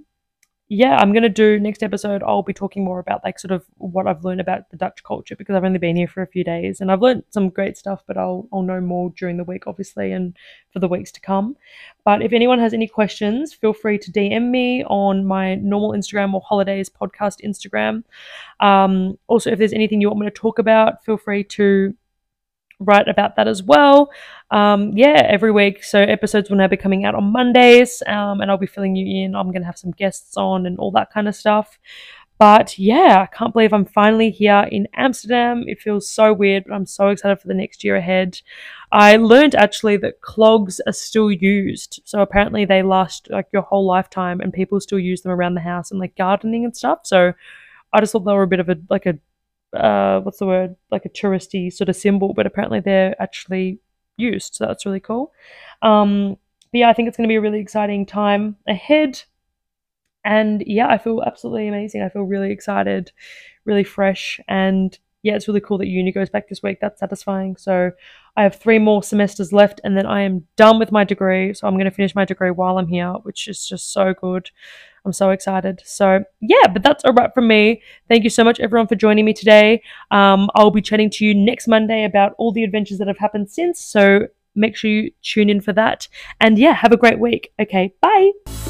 yeah, 0.71 0.97
I'm 0.97 1.13
gonna 1.13 1.29
do 1.29 1.60
next 1.60 1.82
episode. 1.82 2.21
I'll 2.21 2.43
be 2.43 2.53
talking 2.53 2.84
more 2.84 2.99
about 2.99 3.23
like 3.23 3.39
sort 3.39 3.51
of 3.51 3.65
what 3.79 4.05
I've 4.05 4.23
learned 4.23 4.39
about 4.39 4.69
the 4.69 4.77
Dutch 4.77 5.03
culture 5.03 5.36
because 5.36 5.55
I've 5.55 5.63
only 5.63 5.79
been 5.79 5.95
here 5.95 6.08
for 6.08 6.21
a 6.21 6.27
few 6.27 6.43
days 6.43 6.79
and 6.79 6.91
I've 6.91 7.01
learned 7.01 7.23
some 7.32 7.49
great 7.49 7.75
stuff. 7.75 8.03
But 8.05 8.17
I'll 8.17 8.47
I'll 8.53 8.62
know 8.62 8.79
more 8.79 9.12
during 9.17 9.38
the 9.38 9.43
week, 9.43 9.65
obviously, 9.65 10.12
and 10.12 10.38
for 10.71 10.77
the 10.77 10.88
weeks 10.88 11.12
to 11.13 11.21
come. 11.21 11.58
But 12.05 12.21
if 12.21 12.34
anyone 12.34 12.60
has 12.60 12.75
any 12.75 12.88
questions, 12.88 13.51
feel 13.51 13.73
free 13.73 13.97
to 13.97 14.12
DM 14.12 14.51
me 14.51 14.84
on 14.84 15.25
my 15.25 15.55
normal 15.55 15.93
Instagram 15.93 16.36
or 16.36 16.41
Hollodays 16.43 16.91
podcast 16.91 17.43
Instagram. 17.43 18.03
Um, 18.63 19.17
also, 19.25 19.49
if 19.49 19.58
there's 19.58 19.73
anything 19.73 20.01
you 20.01 20.10
want 20.10 20.19
me 20.19 20.27
to 20.27 20.32
talk 20.32 20.60
about, 20.60 21.03
feel 21.03 21.17
free 21.17 21.43
to 21.45 21.95
write 22.79 23.07
about 23.07 23.35
that 23.35 23.47
as 23.47 23.61
well. 23.61 24.09
Um, 24.51 24.93
yeah, 24.95 25.21
every 25.27 25.51
week. 25.51 25.83
So 25.83 25.99
episodes 25.99 26.49
will 26.49 26.57
now 26.57 26.67
be 26.67 26.77
coming 26.77 27.05
out 27.05 27.15
on 27.15 27.31
Mondays, 27.31 28.01
um, 28.07 28.41
and 28.41 28.49
I'll 28.49 28.57
be 28.57 28.67
filling 28.67 28.95
you 28.95 29.25
in. 29.25 29.35
I'm 29.35 29.51
going 29.51 29.61
to 29.61 29.67
have 29.67 29.77
some 29.77 29.91
guests 29.91 30.37
on 30.37 30.65
and 30.65 30.79
all 30.79 30.91
that 30.91 31.11
kind 31.11 31.27
of 31.27 31.35
stuff. 31.35 31.77
But 32.39 32.79
yeah, 32.79 33.27
I 33.29 33.35
can't 33.35 33.51
believe 33.51 33.73
I'm 33.73 33.85
finally 33.85 34.31
here 34.31 34.65
in 34.71 34.87
Amsterdam. 34.93 35.65
It 35.67 35.81
feels 35.81 36.09
so 36.09 36.31
weird, 36.31 36.63
but 36.65 36.73
I'm 36.73 36.85
so 36.85 37.09
excited 37.09 37.41
for 37.41 37.49
the 37.49 37.53
next 37.53 37.83
year 37.83 37.97
ahead. 37.97 38.39
I 38.93 39.17
learned 39.17 39.55
actually 39.55 39.97
that 39.97 40.21
clogs 40.21 40.79
are 40.87 40.93
still 40.93 41.29
used. 41.29 42.01
So 42.05 42.21
apparently 42.21 42.63
they 42.63 42.81
last 42.81 43.27
like 43.29 43.47
your 43.51 43.63
whole 43.63 43.85
lifetime 43.85 44.39
and 44.39 44.53
people 44.53 44.79
still 44.79 44.99
use 44.99 45.21
them 45.21 45.33
around 45.33 45.55
the 45.55 45.61
house 45.61 45.91
and 45.91 45.99
like 45.99 46.15
gardening 46.15 46.63
and 46.63 46.75
stuff. 46.75 46.99
So 47.03 47.33
I 47.91 47.99
just 47.99 48.13
thought 48.13 48.23
they 48.23 48.31
were 48.31 48.43
a 48.43 48.47
bit 48.47 48.61
of 48.61 48.69
a 48.69 48.77
like 48.89 49.05
a 49.05 49.19
uh, 49.73 50.19
what's 50.21 50.39
the 50.39 50.45
word 50.45 50.75
like 50.91 51.05
a 51.05 51.10
touristy 51.10 51.71
sort 51.71 51.89
of 51.89 51.95
symbol, 51.95 52.34
but 52.34 52.45
apparently 52.45 52.79
they're 52.79 53.19
actually 53.21 53.79
used. 54.17 54.55
So 54.55 54.65
that's 54.65 54.86
really 54.86 54.99
cool. 54.99 55.34
Um, 55.82 56.38
but 56.71 56.79
yeah, 56.79 56.89
I 56.89 56.93
think 56.93 57.08
it's 57.08 57.17
going 57.17 57.27
to 57.27 57.32
be 57.32 57.38
a 57.38 57.41
really 57.41 57.60
exciting 57.60 58.05
time 58.05 58.55
ahead. 58.67 59.21
And 60.23 60.63
yeah, 60.67 60.88
I 60.88 60.97
feel 60.97 61.23
absolutely 61.25 61.67
amazing. 61.67 62.01
I 62.01 62.10
feel 62.10 62.23
really 62.23 62.51
excited, 62.51 63.12
really 63.65 63.84
fresh, 63.84 64.39
and 64.47 64.97
yeah, 65.21 65.36
it's 65.36 65.47
really 65.47 65.60
cool 65.60 65.77
that 65.79 65.88
uni 65.88 66.12
goes 66.12 66.29
back 66.29 66.47
this 66.47 66.63
week. 66.63 66.77
That's 66.79 66.99
satisfying. 66.99 67.58
So 67.58 67.91
I 68.38 68.43
have 68.43 68.55
three 68.55 68.79
more 68.79 69.03
semesters 69.03 69.51
left, 69.51 69.82
and 69.84 69.97
then 69.97 70.05
I 70.05 70.21
am 70.21 70.47
done 70.55 70.79
with 70.79 70.91
my 70.91 71.03
degree. 71.03 71.53
So 71.53 71.67
I'm 71.67 71.73
going 71.73 71.86
to 71.86 71.91
finish 71.91 72.15
my 72.15 72.25
degree 72.25 72.51
while 72.51 72.77
I'm 72.77 72.88
here, 72.88 73.12
which 73.23 73.47
is 73.47 73.67
just 73.67 73.91
so 73.91 74.13
good. 74.13 74.49
I'm 75.05 75.13
so 75.13 75.32
excited. 75.32 75.82
So, 75.86 76.23
yeah, 76.39 76.67
but 76.71 76.84
that's 76.84 77.03
a 77.03 77.12
wrap 77.12 77.34
from 77.34 77.47
me. 77.47 77.82
Thank 78.08 78.23
you 78.23 78.29
so 78.29 78.43
much, 78.43 78.60
everyone, 78.60 78.88
for 78.88 78.95
joining 78.95 79.25
me 79.25 79.34
today. 79.34 79.82
Um, 80.12 80.49
I'll 80.55 80.71
be 80.71 80.82
chatting 80.82 81.10
to 81.12 81.25
you 81.25 81.34
next 81.34 81.67
Monday 81.67 82.05
about 82.05 82.34
all 82.38 82.51
the 82.51 82.63
adventures 82.63 82.97
that 82.99 83.08
have 83.08 83.17
happened 83.17 83.49
since. 83.49 83.79
So, 83.79 84.27
make 84.55 84.75
sure 84.75 84.89
you 84.89 85.12
tune 85.21 85.49
in 85.49 85.62
for 85.62 85.73
that. 85.73 86.08
And 86.39 86.58
yeah, 86.58 86.73
have 86.73 86.91
a 86.91 86.97
great 86.97 87.19
week. 87.19 87.51
Okay, 87.60 87.93
bye. 88.01 88.68